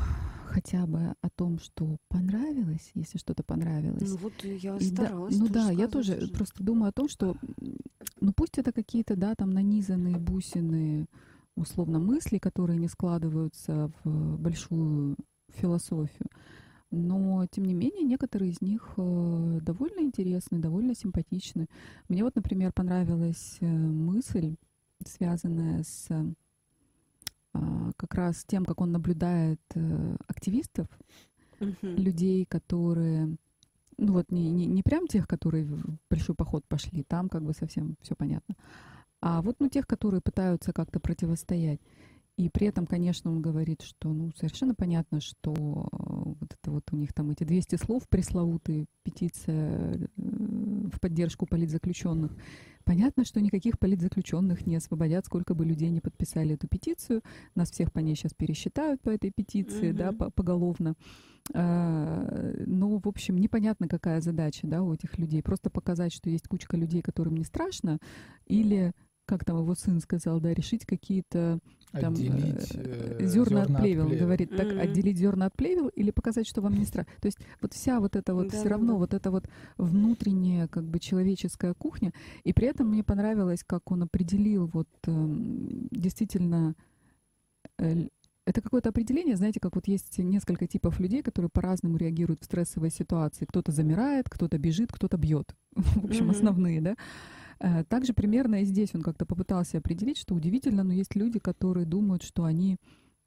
[0.47, 4.09] хотя бы о том, что понравилось, если что-то понравилось.
[4.09, 5.37] Ну вот я старалась.
[5.37, 6.33] Да, ну да, я тоже уже.
[6.33, 7.37] просто думаю о том, что,
[8.19, 11.07] ну пусть это какие-то, да, там нанизанные бусины,
[11.55, 15.17] условно, мысли, которые не складываются в большую
[15.49, 16.31] философию,
[16.91, 21.67] но, тем не менее, некоторые из них э, довольно интересны, довольно симпатичны.
[22.09, 24.57] Мне вот, например, понравилась э, мысль,
[25.05, 26.09] связанная с
[27.97, 30.87] как раз тем, как он наблюдает э, активистов,
[31.83, 33.37] людей, которые,
[33.97, 37.55] ну вот не, не, не прям тех, которые в большой поход пошли, там как бы
[37.55, 38.57] совсем все понятно,
[39.21, 41.81] а вот ну тех, которые пытаются как-то противостоять.
[42.37, 45.97] И при этом, конечно, он говорит, что ну, совершенно понятно, что э,
[46.41, 52.33] вот это вот у них там эти 200 слов пресловутые, петиция э, в поддержку политзаключенных.
[52.83, 57.23] Понятно, что никаких политзаключенных не освободят, сколько бы людей не подписали эту петицию.
[57.55, 59.97] Нас всех по ней сейчас пересчитают по этой петиции, mm-hmm.
[59.97, 60.97] да, по поголовно.
[61.55, 65.43] А, ну, в общем, непонятно, какая задача, да, у этих людей.
[65.43, 68.01] Просто показать, что есть кучка людей, которым не страшно,
[68.47, 68.93] или
[69.27, 71.59] как там его сын сказал, да, решить какие-то
[71.93, 74.07] там отделить, э, э зерна от плевел.
[74.07, 74.81] Он говорит, так mm-hmm.
[74.81, 77.13] отделить зерна от плевел или показать, что вам не страшно.
[77.21, 78.99] То есть вот вся вот эта вот да, все равно да.
[78.99, 82.13] вот эта вот внутренняя как бы человеческая кухня.
[82.43, 85.11] И при этом мне понравилось, как он определил вот э,
[85.91, 86.75] действительно
[87.79, 88.09] э,
[88.47, 92.91] это какое-то определение, знаете, как вот есть несколько типов людей, которые по-разному реагируют в стрессовой
[92.91, 93.47] ситуации.
[93.47, 95.55] Кто-то замирает, кто-то бежит, кто-то бьет.
[95.73, 96.37] В общем, mm-hmm.
[96.37, 96.97] основные, да.
[97.61, 101.87] Э, также примерно и здесь он как-то попытался определить, что удивительно, но есть люди, которые
[101.87, 102.79] думают, что они,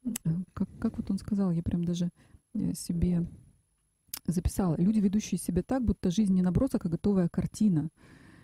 [0.05, 2.09] э, как, как вот он сказал, я прям даже
[2.53, 3.25] э, себе
[4.25, 7.89] записала, люди, ведущие себя так, будто жизнь не набросок, а готовая картина.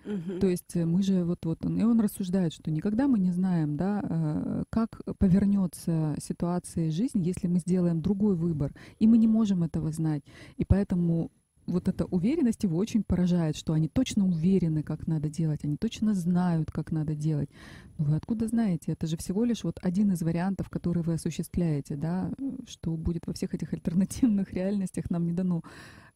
[0.05, 0.39] Угу.
[0.39, 3.77] То есть мы же вот вот он и он рассуждает, что никогда мы не знаем,
[3.77, 9.93] да, как повернется ситуация жизни, если мы сделаем другой выбор, и мы не можем этого
[9.93, 10.23] знать,
[10.57, 11.31] и поэтому
[11.65, 16.13] вот эта уверенность его очень поражает, что они точно уверены, как надо делать, они точно
[16.13, 17.49] знают, как надо делать.
[17.97, 18.91] Но вы откуда знаете?
[18.91, 22.31] Это же всего лишь вот один из вариантов, который вы осуществляете, да,
[22.67, 25.63] что будет во всех этих альтернативных реальностях нам не дано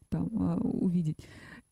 [0.09, 1.17] там а, увидеть.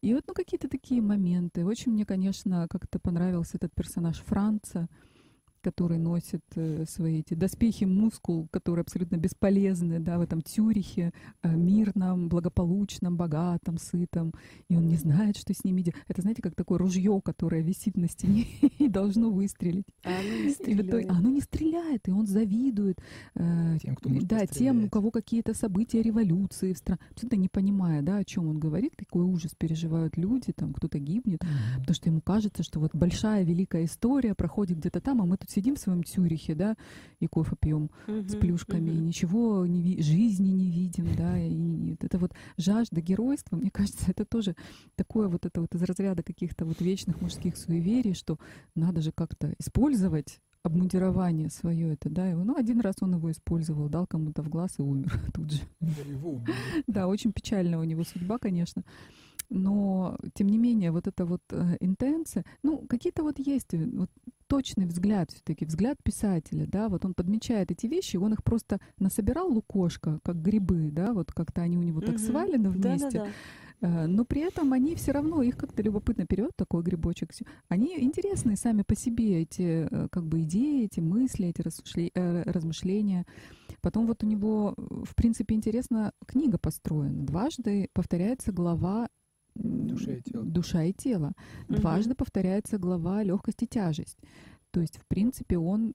[0.02, 1.66] И вот, ну, какие-то такие моменты.
[1.66, 4.88] Очень мне, конечно, как-то понравился этот персонаж Франца,
[5.66, 11.56] который носит э, свои эти доспехи мускул, которые абсолютно бесполезны, да, в этом Тюрихе, э,
[11.56, 14.32] мирном, благополучном, богатом, сытом,
[14.70, 15.98] и он не знает, что с ними делать.
[16.08, 18.46] Это, знаете, как такое ружье, которое висит на стене
[18.80, 19.86] и должно выстрелить.
[20.04, 21.10] А оно не И в итоге- стреляет.
[21.12, 23.00] оно не стреляет, и он завидует
[23.36, 27.00] э, Тем, кто может да, тем, у кого какие-то события революции в стране.
[27.12, 31.40] Абсолютно не понимая, да, о чем он говорит, какой ужас переживают люди, там кто-то гибнет,
[31.80, 35.50] потому что ему кажется, что вот большая великая история проходит где-то там, а мы тут
[35.56, 36.76] сидим в своем Цюрихе, да,
[37.20, 37.90] и кофе пьем
[38.30, 42.34] с плюшками, и ничего не ви- жизни не видим, да, и, и вот это вот
[42.58, 44.56] жажда геройства, мне кажется, это тоже
[44.96, 48.38] такое вот это вот из разряда каких-то вот вечных мужских суеверий, что
[48.76, 53.88] надо же как-то использовать обмундирование свое это, да, его, ну, один раз он его использовал,
[53.88, 55.62] дал кому-то в глаз и умер тут же.
[56.88, 58.84] Да, очень печальная у него судьба, конечно.
[59.50, 64.10] Но, тем не менее, вот эта вот э, интенция, ну, какие-то вот есть э, вот
[64.48, 69.52] точный взгляд все-таки, взгляд писателя, да, вот он подмечает эти вещи, он их просто насобирал
[69.52, 72.20] лукошко, как грибы, да, вот как-то они у него так Мгм.
[72.20, 73.30] свалены вместе, Да-да-да.
[73.82, 77.32] Э, но при этом они все равно, их как-то любопытно берет такой грибочек.
[77.68, 81.62] Они интересные сами по себе, эти э, как бы идеи, эти мысли, эти
[82.16, 83.26] э, размышления.
[83.82, 87.26] Потом вот у него, э, в принципе, интересно, книга построена.
[87.26, 89.10] Дважды повторяется глава
[89.56, 90.44] Душа и тело.
[90.44, 91.34] душа и тело.
[91.68, 91.80] Мгм.
[91.80, 94.18] Дважды повторяется глава легкость и тяжесть.
[94.72, 95.94] То есть, в принципе, он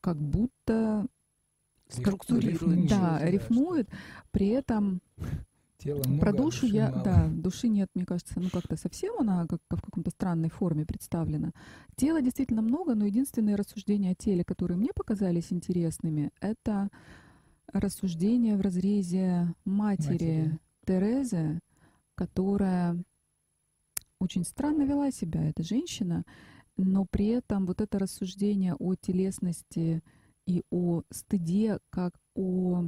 [0.00, 1.06] как будто
[1.88, 2.88] Структурирует.
[2.88, 3.88] Да, да, рифмует,
[4.30, 5.02] при этом
[5.76, 7.04] Тело много, про а душу души я, мало.
[7.04, 11.52] да, души нет, мне кажется, ну как-то совсем она как в каком-то странной форме представлена.
[11.96, 16.88] Тела действительно много, но единственные рассуждения о теле, которые мне показались интересными, это
[17.72, 20.58] рассуждения в разрезе матери, Матери.
[20.86, 21.60] Терезы,
[22.22, 22.96] которая
[24.20, 26.24] очень странно вела себя, эта женщина,
[26.76, 30.04] но при этом вот это рассуждение о телесности
[30.46, 32.84] и о стыде как о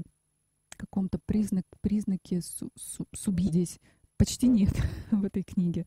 [0.77, 3.81] каком-то признак, признаке су, су- суби- здесь
[4.17, 4.73] почти нет
[5.11, 5.85] в этой книге.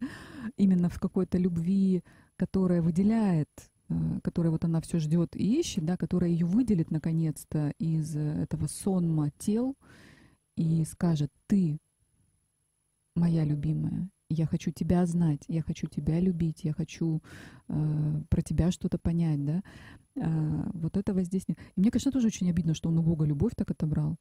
[0.57, 2.03] Именно в какой-то любви,
[2.35, 3.49] которая выделяет,
[3.87, 8.43] э, которая вот она все ждет и ищет, да, которая ее выделит наконец-то из э,
[8.43, 9.77] этого сонма тел
[10.57, 11.79] и скажет, ты
[13.17, 17.21] моя любимая, я хочу тебя знать, я хочу тебя любить, я хочу
[17.69, 19.63] э, про тебя что-то понять, да.
[20.19, 21.57] А, вот этого здесь нет.
[21.75, 24.17] И мне, конечно, тоже очень обидно, что он у Бога любовь так отобрал.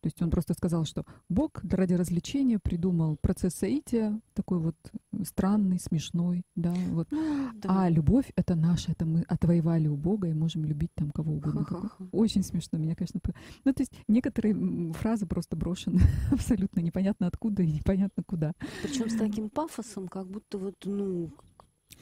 [0.00, 4.76] То есть он просто сказал, что Бог ради развлечения придумал процесс соития, такой вот
[5.24, 7.08] странный, смешной, да, вот.
[7.10, 7.84] Ну, да.
[7.84, 11.64] А любовь— это наша, это мы отвоевали у Бога и можем любить там кого угодно.
[11.64, 12.04] Ха-ха-ха.
[12.12, 13.20] Очень смешно, меня, конечно...
[13.64, 16.00] Ну, то есть некоторые фразы просто брошены
[16.32, 18.54] абсолютно непонятно откуда и непонятно куда.
[18.82, 21.30] Причем с таким пафосом, как будто вот, Ну,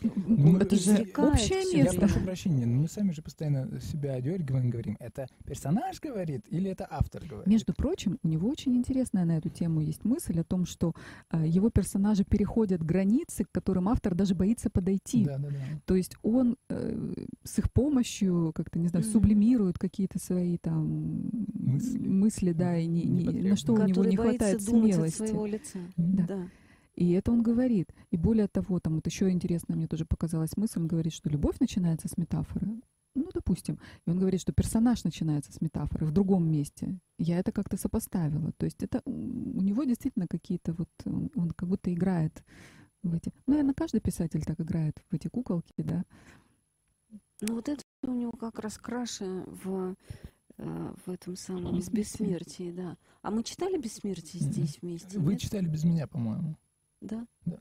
[0.02, 1.76] это же общее всё.
[1.78, 1.98] Я место.
[2.00, 6.86] прошу прощения, но мы сами же постоянно себя одергиваем, говорим, это персонаж говорит или это
[6.90, 7.46] автор говорит?
[7.46, 10.92] Между прочим, у него очень интересная на эту тему есть мысль о том, что
[11.30, 15.24] э, его персонажи переходят границы, к которым автор даже боится подойти.
[15.24, 15.56] Да, да, да.
[15.86, 19.12] То есть он э, с их помощью как-то, не знаю, Мгм.
[19.12, 21.98] сублимирует какие-то свои там Мысли.
[21.98, 25.16] мысли да, и не- не- на что у него не хватает смелости.
[25.18, 25.78] своего лица.
[25.96, 26.24] Да.
[26.26, 26.48] Да.
[26.96, 27.94] И это он говорит.
[28.10, 31.60] И более того, там вот еще интересно, мне тоже показалась мысль, он говорит, что любовь
[31.60, 32.80] начинается с метафоры.
[33.14, 33.78] Ну, допустим.
[34.06, 36.98] И он говорит, что персонаж начинается с метафоры в другом месте.
[37.18, 38.52] Я это как-то сопоставила.
[38.52, 40.88] То есть это у него действительно какие-то вот...
[41.04, 42.44] Он, он как будто играет
[43.02, 43.32] в эти...
[43.46, 46.04] Ну, наверное, каждый писатель так играет в эти куколки, да.
[47.42, 49.94] Ну вот это у него как раз краше в,
[50.58, 52.96] э, в этом самом из бессмертии, да.
[53.22, 55.18] А мы читали бессмертие здесь вместе?
[55.18, 55.40] Вы нет?
[55.40, 56.56] читали без меня, по-моему.
[57.00, 57.26] Да?
[57.44, 57.58] Да.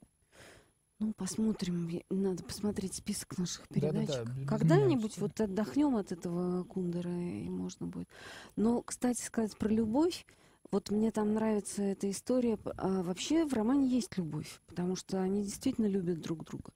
[1.00, 1.89] Ну, посмотрим.
[2.10, 4.08] Надо посмотреть список наших передач.
[4.08, 8.08] без- без Когда-нибудь меня вот отдохнем от этого Кундера, и можно будет.
[8.56, 10.26] Но, кстати, сказать про любовь,
[10.71, 12.58] вот мне там нравится эта история.
[12.78, 16.71] А вообще в романе есть любовь, потому что они действительно любят друг друга.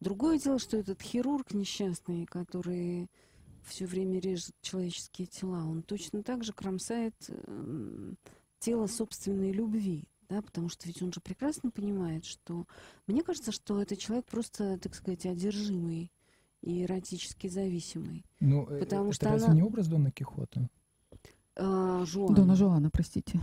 [0.00, 3.08] Другое дело, что этот хирург несчастный, который
[3.64, 8.16] все время режет человеческие тела, он точно так же кромсает эм,
[8.58, 10.08] тело собственной любви.
[10.30, 12.64] Да, потому что ведь он же прекрасно понимает, что...
[13.08, 16.12] Мне кажется, что это человек просто, так сказать, одержимый
[16.62, 18.24] и эротически зависимый.
[18.38, 20.70] Ну, э, Потому это что разве она- не образ Дона Кихота?
[21.56, 22.34] А, Жуан.
[22.34, 23.40] Дона Жуана, простите.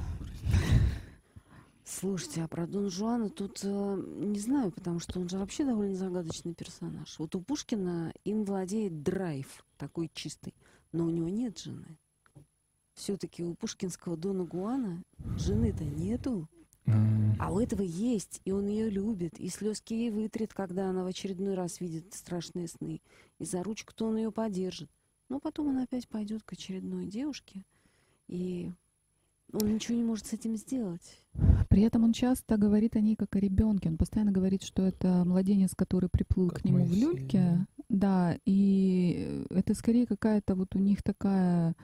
[1.83, 5.95] Слушайте, а про Дон Жуана тут э, не знаю, потому что он же вообще довольно
[5.95, 7.19] загадочный персонаж.
[7.19, 10.55] Вот у Пушкина им владеет драйв такой чистый,
[10.93, 11.97] но у него нет жены.
[12.93, 15.03] Все-таки у пушкинского Дона Гуана
[15.38, 16.47] жены-то нету,
[17.39, 21.07] А у этого есть, и он ее любит, и слезки ей вытрет, когда она в
[21.07, 23.01] очередной раз видит страшные сны,
[23.39, 24.89] и за ручку-то он ее поддержит.
[25.29, 27.63] Но потом он опять пойдет к очередной девушке,
[28.27, 28.71] и
[29.53, 31.21] он ничего не может с этим сделать.
[31.69, 33.89] При этом он часто говорит о ней как о ребенке.
[33.89, 37.65] Он постоянно говорит, что это младенец, который приплыл Как к нему в люльке.
[37.89, 41.75] Да, и это скорее какая-то вот у них такая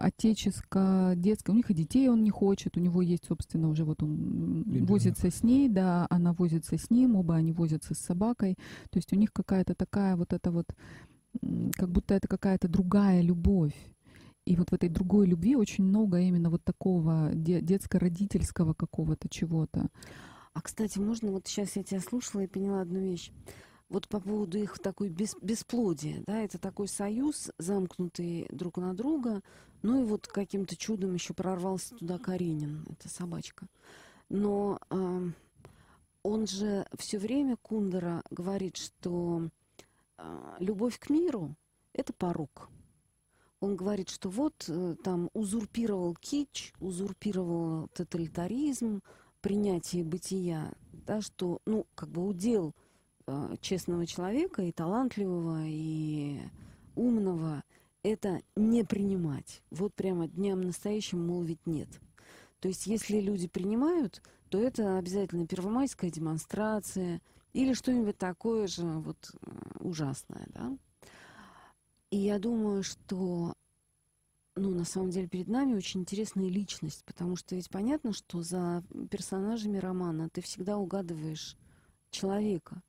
[0.00, 1.52] отеческая, детская.
[1.52, 4.90] У них и детей он не хочет, у него есть, собственно, уже вот он Ребенок.
[4.90, 8.56] возится с ней, да, она возится с ним, оба они возятся с собакой.
[8.90, 10.66] То есть у них какая-то такая вот эта вот,
[11.74, 13.74] как будто это какая-то другая любовь.
[14.46, 19.88] И вот в этой другой любви очень много именно вот такого де- детско-родительского какого-то чего-то.
[20.54, 23.30] А, кстати, можно, вот сейчас я тебя слушала и поняла одну вещь.
[23.88, 29.42] Вот по поводу их такой бес, бесплодия, да, это такой союз, замкнутый друг на друга,
[29.82, 33.66] ну и вот каким-то чудом еще прорвался туда Каренин, это собачка.
[34.28, 35.34] Но ам,
[36.22, 39.48] он же все время, Кундера, говорит, что
[40.18, 41.56] а, любовь к миру—
[41.92, 42.68] это порог.
[43.60, 49.02] Он говорит, что вот э, там узурпировал кич, узурпировал тоталитаризм,
[49.42, 52.74] принятие бытия, да, что, ну, как бы удел
[53.26, 56.40] э, честного человека и талантливого, и
[56.94, 57.62] умного,
[58.02, 59.62] это не принимать.
[59.70, 61.88] Вот прямо дням настоящим, мол, ведь нет.
[62.60, 67.20] То есть если люди принимают, то это обязательно первомайская демонстрация
[67.52, 70.76] или что-нибудь такое же вот э, ужасное, да.
[72.10, 73.54] И я думаю, что
[74.56, 78.82] ну, на самом деле перед нами очень интересная личность, потому что ведь понятно, что за
[79.10, 81.56] персонажами романа ты всегда угадываешь
[82.10, 82.82] человека.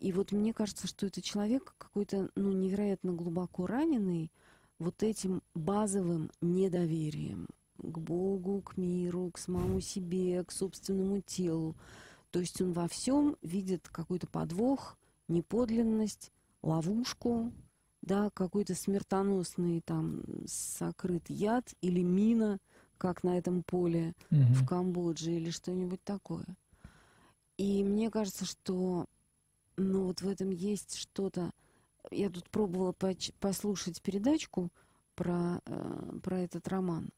[0.00, 4.32] И вот мне кажется, что это человек какой-то, ну, невероятно глубоко раненый
[4.78, 7.46] вот этим базовым недоверием
[7.76, 11.76] к Богу, к миру, к самому себе, к собственному телу.
[12.30, 14.96] То есть он во всем видит какой-то подвох,
[15.28, 16.32] неподлинность,
[16.62, 17.52] ловушку,
[18.00, 22.58] да, какой-то смертоносный там сокрыт яд или мина,
[22.96, 24.54] как на этом поле Мгм.
[24.54, 26.46] в Камбодже или что-нибудь такое.
[27.58, 29.06] И мне кажется, что
[29.80, 31.50] ну вот в этом есть что-то.
[32.10, 32.94] Я тут пробовала
[33.40, 34.70] послушать передачку
[35.14, 37.10] про, э, про этот роман,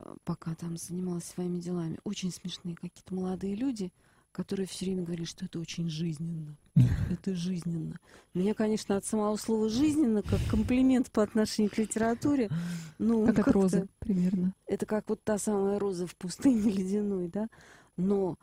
[0.00, 1.98] э, пока там занималась своими делами.
[2.04, 3.92] Очень смешные какие-то молодые люди,
[4.32, 6.56] которые все время говорили, что это очень жизненно.
[7.10, 7.98] Это жизненно.
[8.34, 12.50] Мне, конечно, от самого слова жизненно, как комплимент по отношению к литературе,
[12.98, 14.54] ну, Как от как-то- розы примерно.
[14.66, 17.48] это как вот та самая роза в пустыне ледяной, да?
[17.96, 18.38] Но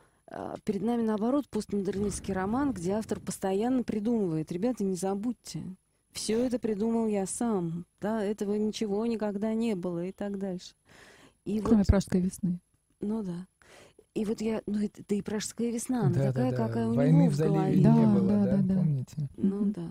[0.64, 4.50] перед нами, наоборот, постмодернистский роман, где автор постоянно придумывает.
[4.52, 5.62] Ребята, не забудьте,
[6.12, 10.74] все это придумал я сам, да, этого ничего никогда не было и так дальше.
[11.44, 12.58] И Кроме вот, пражской весны.
[13.00, 13.46] ну да.
[14.14, 16.56] И вот я, ну это, да и пражская весна, она Да, да, такая, да.
[16.56, 17.76] какая у Войны него в в голове.
[17.76, 18.74] не Да, было, да, да, да, да.
[18.74, 19.28] помните?
[19.36, 19.90] Ну да.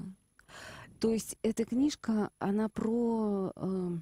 [1.00, 3.98] То есть эта книжка, она про, э,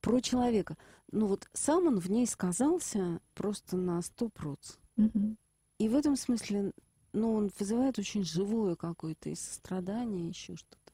[0.00, 0.76] про человека.
[1.12, 4.76] Ну вот сам он в ней сказался просто на сто проц.
[4.96, 5.36] Мгм.
[5.78, 6.72] И в этом смысле,
[7.12, 10.92] ну, он вызывает очень живое какое-то и сострадание, еще что-то.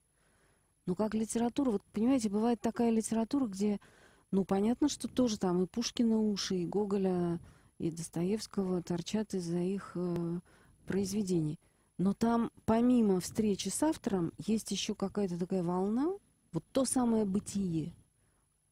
[0.86, 3.80] Ну, как литература, вот, понимаете, бывает такая литература, где,
[4.30, 7.40] ну, понятно, что тоже там и Пушкина уши, и Гоголя,
[7.78, 10.40] и Достоевского торчат из-за их э,
[10.86, 11.58] произведений.
[11.96, 16.12] Но там, помимо встречи с автором, есть еще какая-то такая волна,
[16.52, 17.94] вот то самое бытие,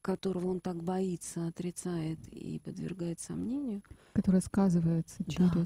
[0.02, 3.82] которого он так боится, отрицает и подвергает сомнению.
[4.12, 5.64] Которая сказывается Да.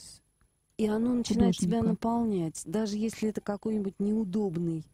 [0.79, 1.89] И оно начинает тебя художника.
[1.89, 2.62] наполнять.
[2.64, 4.85] Даже если это какой-нибудь неудобный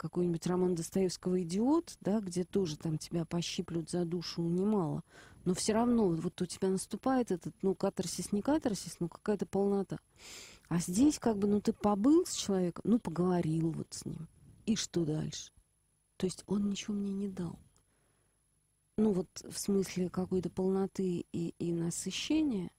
[0.00, 5.04] какой-нибудь роман Достоевского «Идиот», да, где тоже там тебя пощиплют за душу немало,
[5.44, 9.98] но все равно вот у тебя наступает этот, ну, катарсис, не катарсис, но какая-то полнота.
[10.68, 14.26] А здесь как бы, ну, ты побыл с человеком, ну, поговорил вот с ним.
[14.64, 15.52] И что дальше?
[16.16, 17.58] То есть он ничего мне не дал.
[18.96, 22.70] Ну, вот в смысле какой-то полноты и, и насыщения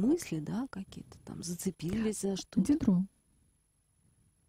[0.00, 2.60] мысли, да, какие-то там зацепились за что-то.
[2.60, 3.04] Дидро.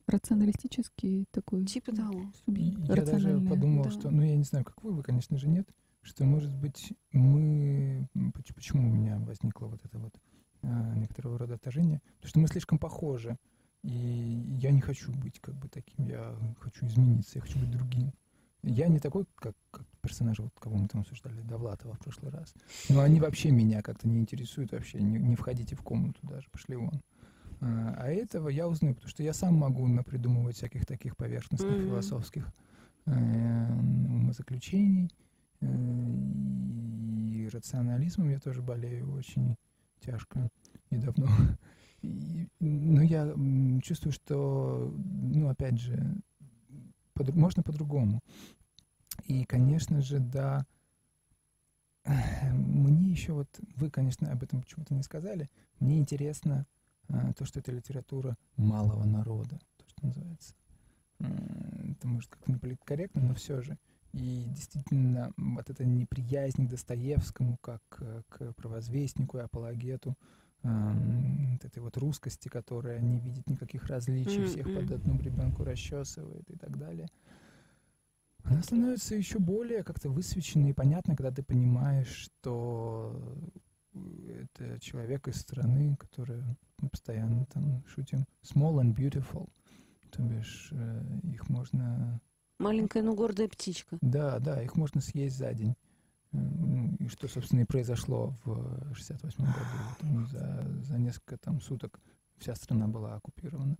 [0.07, 2.31] Рационалистический такой Типа того.
[2.45, 2.79] субъект.
[2.79, 3.91] Я даже подумал, да.
[3.91, 5.69] что, ну я не знаю, как вы, вы, конечно же, нет,
[6.01, 8.07] что, может быть, мы,
[8.55, 10.13] почему у меня возникло вот это вот
[10.63, 13.37] а, некоторого рода отторжение, потому что мы слишком похожи,
[13.83, 13.89] и
[14.59, 18.11] я не хочу быть как бы таким, я хочу измениться, я хочу быть другим.
[18.63, 22.53] Я не такой, как, как персонажи, вот, кого мы там обсуждали, Довлатова в прошлый раз.
[22.89, 26.75] Но они вообще меня как-то не интересуют вообще, не, не входите в комнату даже, пошли
[26.75, 27.01] вон.
[27.61, 31.87] А, а этого я узнаю, потому что я сам могу напридумывать всяких таких поверхностных Мгм.
[31.87, 32.51] философских
[33.05, 35.11] э, умозаключений.
[35.61, 35.67] Э,
[37.31, 39.55] И рационализмом я тоже болею очень
[39.99, 40.49] тяжко
[40.89, 41.27] и давно.
[42.01, 43.31] И, но я
[43.83, 44.91] чувствую, что,
[45.23, 46.15] ну, опять же,
[47.13, 48.21] Под, можно по-другому.
[49.25, 50.65] И, конечно же, да,
[52.05, 55.49] мне еще вот, вы, конечно, об этом почему-то не сказали,
[55.79, 56.65] мне интересно
[57.09, 60.55] а, то, что это литература малого народа, то, что называется.
[61.19, 63.77] Это может как-то не политкорректно, но все же.
[64.13, 70.17] И действительно, вот эта неприязнь к Достоевскому, как э, к провозвестнику и апологету
[70.63, 76.57] вот этой вот русскости, которая не видит никаких различий, всех под одну ребенку расчесывает и
[76.57, 77.07] так далее.
[78.43, 83.37] Она становится еще более как-то высвеченной и понятной, когда ты понимаешь, что
[83.93, 86.43] это человек из страны, которая
[86.79, 89.49] мы постоянно там шутим small and beautiful,
[90.11, 92.19] то бишь э, их можно
[92.61, 93.97] Маленькая, но гордая птичка.
[94.01, 95.73] Да, да, их можно съесть за день.
[96.33, 100.25] И что, собственно, и произошло в 68 году.
[100.27, 101.99] За, за несколько там суток
[102.37, 103.77] вся страна была оккупирована.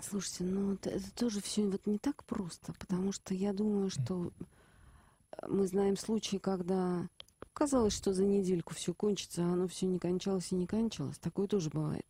[0.00, 4.32] Слушайте, ну это, это тоже все вот не так просто, потому что я думаю, что
[5.46, 7.08] мы знаем случаи, когда
[7.52, 11.18] казалось, что за недельку все кончится, а оно все не кончалось и не кончалось.
[11.18, 12.06] Такое тоже бывает.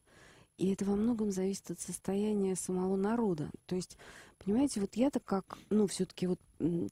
[0.59, 3.51] И это во многом зависит от состояния самого народа.
[3.67, 3.97] То есть
[4.45, 6.41] Понимаете, вот я-то как, ну, все-таки вот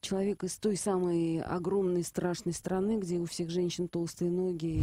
[0.01, 4.81] человек из той самой огромной страшной страны, где у всех женщин толстые ноги.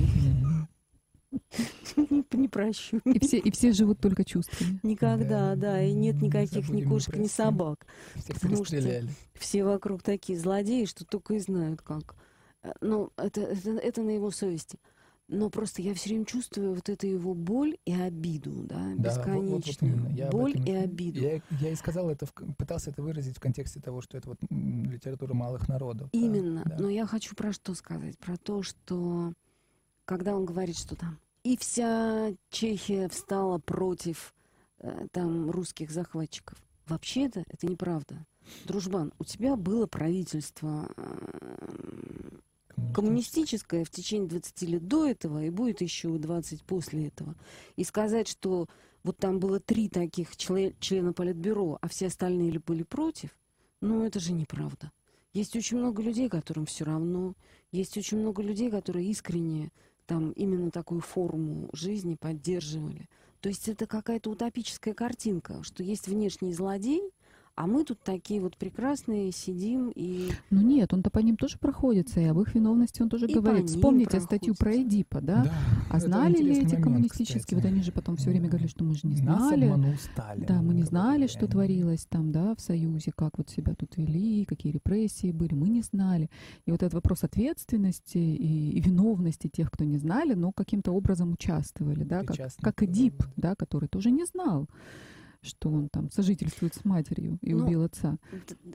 [2.33, 2.99] Не прощу.
[3.05, 4.79] И все, и все живут только чувствами.
[4.83, 7.85] Никогда, да, и нет никаких ни кошек, ни собак.
[8.27, 9.03] Потому что
[9.33, 12.15] все вокруг такие злодеи, что только и знают как.
[12.63, 14.77] Э, ну, это, это, это на его совести
[15.27, 19.97] но просто я все время чувствую вот эту его боль и обиду, да, да бесконечную.
[19.97, 21.19] Вот, вот я боль и обиду.
[21.19, 24.39] Я, я и сказал это, в, пытался это выразить в контексте того, что это вот
[24.49, 26.09] литература малых народов.
[26.13, 26.63] Именно.
[26.65, 26.83] Да, да.
[26.83, 28.17] Но я хочу про что сказать?
[28.17, 29.33] Про то, что
[30.05, 34.33] когда он говорит, что там и вся Чехия встала против
[34.79, 36.57] э, там русских захватчиков.
[36.87, 38.25] Вообще-то это неправда.
[38.65, 42.29] Дружбан, у тебя было правительство э,
[42.93, 47.35] коммунистическая в течение 20 лет до этого и будет еще 20 после этого.
[47.75, 48.67] И сказать, что
[49.03, 53.29] вот там было три таких член, члена Политбюро, а все остальные были против,
[53.81, 54.91] ну это же неправда.
[55.33, 57.35] Есть очень много людей, которым все равно.
[57.71, 59.71] Есть очень много людей, которые искренне
[60.07, 63.07] там именно такую форму жизни поддерживали.
[63.41, 67.11] То есть это какая-то утопическая картинка, что есть внешний злодей,
[67.57, 70.29] а мы тут такие вот прекрасные сидим и...
[70.51, 73.67] Ну нет, он-то по ним тоже проходится, и об их виновности он тоже и говорит.
[73.67, 75.43] Вспомните статью про Эдипа, да?
[75.43, 75.53] да
[75.89, 77.41] а знали ли эти момент, коммунистические?
[77.41, 77.55] Кстати.
[77.55, 79.65] Вот они же потом все время говорили, что мы же не знали.
[79.69, 83.73] Нас Сталин, да, мы не знали, что творилось там, да, в Союзе, как вот себя
[83.73, 86.29] тут вели, какие репрессии были, мы не знали.
[86.67, 91.31] И вот этот вопрос ответственности и, и виновности тех, кто не знали, но каким-то образом
[91.31, 94.67] участвовали, да, как, как Эдип, да, который тоже не знал
[95.47, 98.17] что он там сожительствует с матерью и ну, убил отца.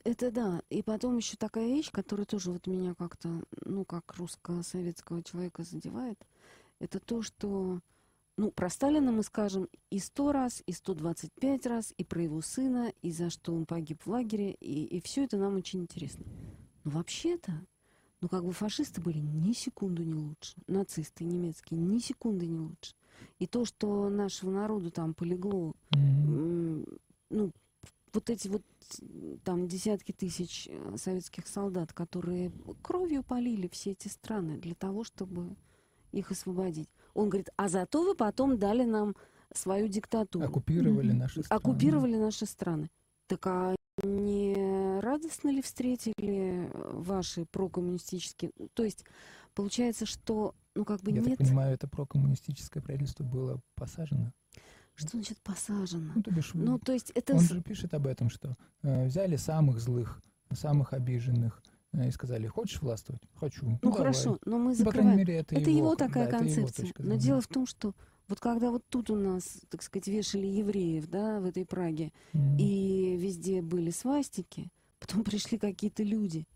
[0.04, 0.62] Это, да.
[0.70, 6.18] И потом еще такая вещь, которая тоже вот меня как-то, ну, как русско-советского человека задевает,
[6.80, 7.80] это то, что,
[8.36, 12.22] ну, про Сталина мы скажем и сто раз, и сто двадцать пять раз, и про
[12.22, 15.82] его сына, и за что он погиб в лагере, и, и все это нам очень
[15.82, 16.24] интересно.
[16.84, 17.52] Но вообще-то,
[18.20, 22.94] ну, как бы фашисты были ни секунду не лучше, нацисты немецкие ни секунды не лучше.
[23.38, 27.00] И то, что нашего народу там полегло, mm-hmm.
[27.30, 27.50] ну,
[28.12, 28.62] вот эти вот
[29.44, 32.52] там десятки тысяч э, советских солдат, которые
[32.82, 35.56] кровью полили все эти страны для того, чтобы
[36.12, 36.88] их освободить.
[37.14, 39.16] Он говорит, а зато вы потом дали нам
[39.54, 40.44] свою диктатуру.
[40.44, 41.58] Оккупировали наши страны.
[41.58, 42.90] Оккупировали наши страны.
[43.26, 48.50] Так а не радостно ли встретили ваши прокоммунистические...
[48.74, 49.04] То есть
[49.54, 51.38] получается, что ну как бы Я нет...
[51.38, 54.32] так понимаю, это прокоммунистическое правительство было посажено?
[54.94, 56.12] Что значит посажено?
[56.14, 57.34] Ну, то бишь, ну, то есть это...
[57.34, 60.20] Он же пишет об этом, что э, взяли самых злых,
[60.52, 63.22] самых обиженных, э, и сказали, хочешь властвовать?
[63.34, 63.64] Хочу.
[63.64, 65.06] Ну, ну хорошо, но мы закрываем.
[65.06, 66.86] Ну, по мере, это, это его, его такая да, концепция.
[66.86, 67.94] Его но дело в том, что
[68.28, 72.56] вот когда вот тут у нас, так сказать, вешали евреев, да, в этой Праге, mm-hmm.
[72.58, 76.46] и везде были свастики, потом пришли какие-то люди,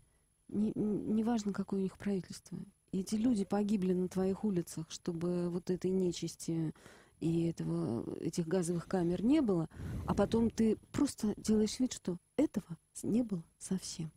[0.47, 2.57] неважно, не какое у них правительство,
[2.91, 6.73] и эти люди погибли на твоих улицах, чтобы вот этой нечисти
[7.19, 9.69] и этого, этих газовых камер не было,
[10.05, 14.11] а потом ты просто делаешь вид, что этого не было совсем.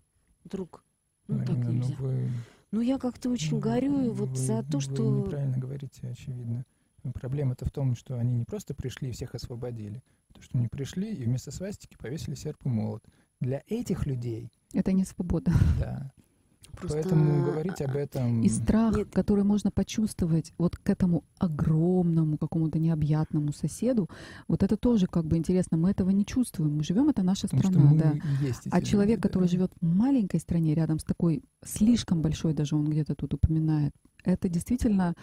[0.45, 0.85] Друг,
[1.27, 1.97] ну Марина, так ну нельзя.
[1.99, 2.31] Ну, вы...
[2.71, 5.09] ну я как-то очень вы, горюю вот вы, за то, что...
[5.09, 6.65] Вы неправильно говорите, очевидно.
[7.15, 10.03] Проблема-то в том, что они не просто пришли и всех освободили,
[10.35, 13.03] то, что они пришли и вместо свастики повесили серп и молот.
[13.41, 14.51] Для этих людей...
[14.75, 15.51] Это не свобода.
[15.79, 16.13] Да.
[16.73, 18.43] Просто, Поэтому говорить об этом...
[18.43, 19.09] И страх, Нет.
[19.13, 24.09] который можно почувствовать вот к этому огромному какому-то необъятному соседу,
[24.49, 25.77] вот это тоже как бы интересно.
[25.77, 26.77] Мы этого не чувствуем.
[26.77, 28.15] Мы живем, это наша потому страна, да.
[28.47, 29.51] есть А человек, люди, который да.
[29.51, 33.93] живет в маленькой стране, рядом с такой слишком большой, даже он где-то тут упоминает,
[34.25, 35.15] это действительно,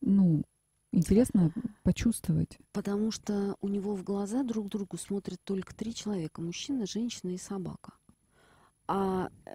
[0.00, 0.44] ну,
[0.92, 2.58] интересно почувствовать.
[2.72, 6.40] Потому что у него в глаза друг другу смотрят только три человека.
[6.40, 7.92] Мужчина, женщина и собака.
[8.86, 9.50] А э,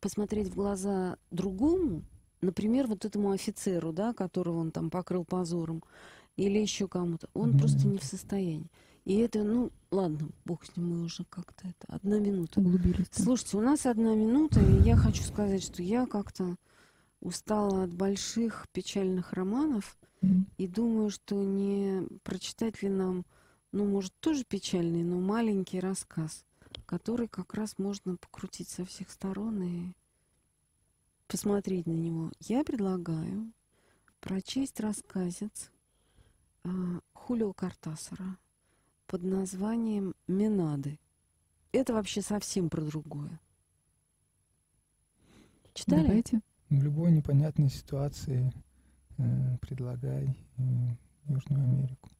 [0.00, 2.02] посмотреть в глаза другому,
[2.40, 5.82] например, вот этому офицеру, да, которого он там покрыл позором,
[6.36, 8.70] или еще кому-то, он Одна просто не в состоянии.
[9.04, 11.94] И это, ну, ладно, бог с ним, мы уже как-то это.
[11.94, 12.60] Одна минута.
[12.60, 13.06] Углубились.
[13.12, 16.56] Слушайте, у нас одна минута, и я хочу сказать, что я как-то
[17.20, 20.46] устала от больших печальных романов Мгм.
[20.58, 23.24] и думаю, что не прочитать ли нам,
[23.72, 26.44] ну, может, тоже печальный, но маленький рассказ,
[26.86, 29.92] который как раз можно покрутить со всех сторон и
[31.26, 32.30] посмотреть на него.
[32.40, 33.52] Я предлагаю
[34.20, 35.70] прочесть рассказец
[36.64, 36.68] а,
[37.12, 38.38] Хулио Картасара
[39.06, 40.98] под названием «Менады».
[41.72, 43.40] Это вообще совсем про другое.
[45.74, 46.06] Читали?
[46.06, 46.40] Давайте.
[46.70, 48.52] В любой непонятной ситуации
[49.18, 50.62] э, предлагай э,
[51.26, 52.10] Южную Америку.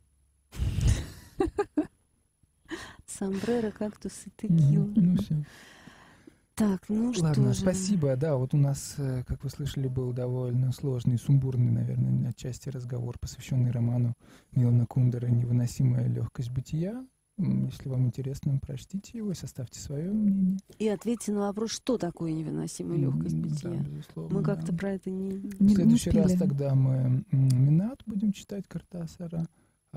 [3.18, 4.88] Сомбреро, кактус и текила.
[4.94, 5.44] Ну все.
[6.54, 8.16] Так, ну что Ладно, спасибо.
[8.16, 13.18] Да, вот у нас, э, как вы слышали, был довольно сложный, сумбурный, наверное, отчасти разговор,
[13.20, 14.14] посвященный роману
[14.52, 17.04] Милана Кундера «Невыносимая легкость бытия».
[17.38, 20.56] Если вам интересно, прочтите его и составьте свое мнение.
[20.78, 23.70] И ответьте на вопрос, что такое невыносимая легкость бытия.
[23.72, 24.38] Да, безусловно.
[24.38, 24.78] Мы как-то да.
[24.78, 25.32] про это не...
[25.32, 26.38] Не- В не следующий раз успели.
[26.38, 29.46] тогда мы Минат будем читать Картасара.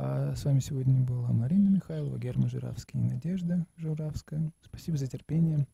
[0.01, 4.49] А с вами сегодня была Марина Михайлова, Герман Журавский и Надежда Журавская.
[4.61, 5.67] Спасибо за терпение.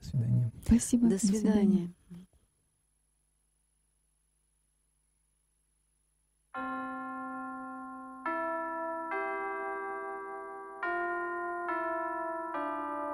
[0.00, 0.52] До свидания.
[0.66, 1.08] Спасибо.
[1.08, 1.88] До свидания.